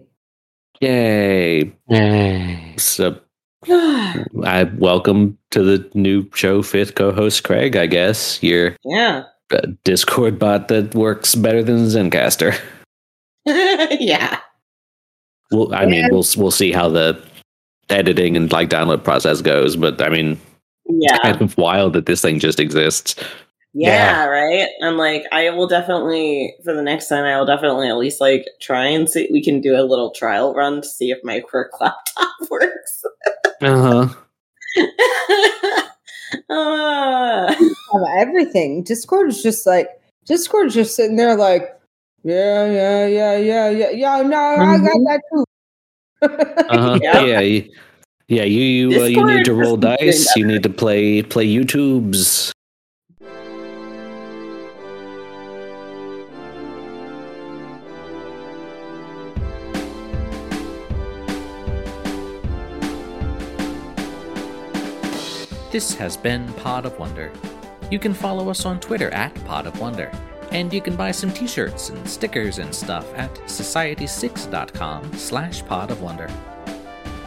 [0.82, 1.74] Yay.
[1.90, 2.74] Yay.
[2.78, 3.18] So
[3.68, 8.42] I welcome to the new show fifth co-host Craig, I guess.
[8.42, 9.24] Your yeah.
[9.52, 12.58] uh, Discord bot that works better than Zencastr.
[13.46, 14.40] yeah.
[15.52, 17.22] Well, I mean, we'll we'll see how the
[17.90, 20.40] editing and like download process goes, but I mean,
[20.86, 21.18] Yeah.
[21.20, 23.16] kind of wild that this thing just exists.
[23.74, 24.68] Yeah, right.
[24.80, 27.26] And like, I will definitely for the next time.
[27.26, 29.28] I will definitely at least like try and see.
[29.32, 33.04] We can do a little trial run to see if my quirk laptop works.
[33.62, 34.08] Uh huh.
[36.50, 38.84] uh, have everything.
[38.84, 39.90] Discord is just like
[40.26, 41.80] Discord's just sitting there, like,
[42.24, 44.22] yeah, yeah, yeah, yeah, yeah, yeah.
[44.22, 45.44] No, I got that too.
[46.70, 47.00] Uh-huh.
[47.04, 47.26] Yeah.
[47.26, 47.40] Yeah.
[47.42, 47.70] you-
[48.30, 50.36] Yeah, you you, uh, you need to roll dice.
[50.36, 52.52] You need to play play YouTubes.
[65.72, 67.32] This has been Pod of Wonder.
[67.92, 70.12] You can follow us on Twitter at Pod of Wonder,
[70.52, 76.02] and you can buy some t-shirts and stickers and stuff at society6.com slash pod of
[76.02, 76.28] wonder.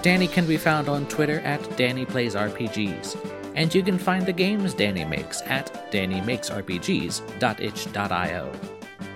[0.02, 3.16] Danny can be found on Twitter at Danny Plays RPGs,
[3.54, 8.52] and you can find the games Danny makes at dannymakesrpgs.itch.io.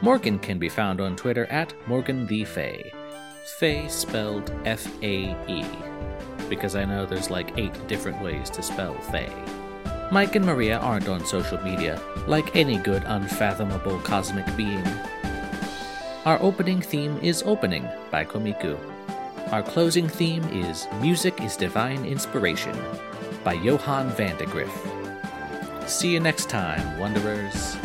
[0.02, 2.92] Morgan can be found on Twitter at Morgan the Fae.
[3.58, 5.64] Fae spelled F-A-E
[6.48, 9.30] because I know there's like eight different ways to spell Fae.
[10.12, 14.86] Mike and Maria aren't on social media, like any good unfathomable cosmic being.
[16.24, 18.78] Our opening theme is Opening by Komiku.
[19.52, 22.76] Our closing theme is Music is Divine Inspiration
[23.44, 24.76] by Johann Vandegrift.
[25.88, 27.76] See you next time, Wanderers.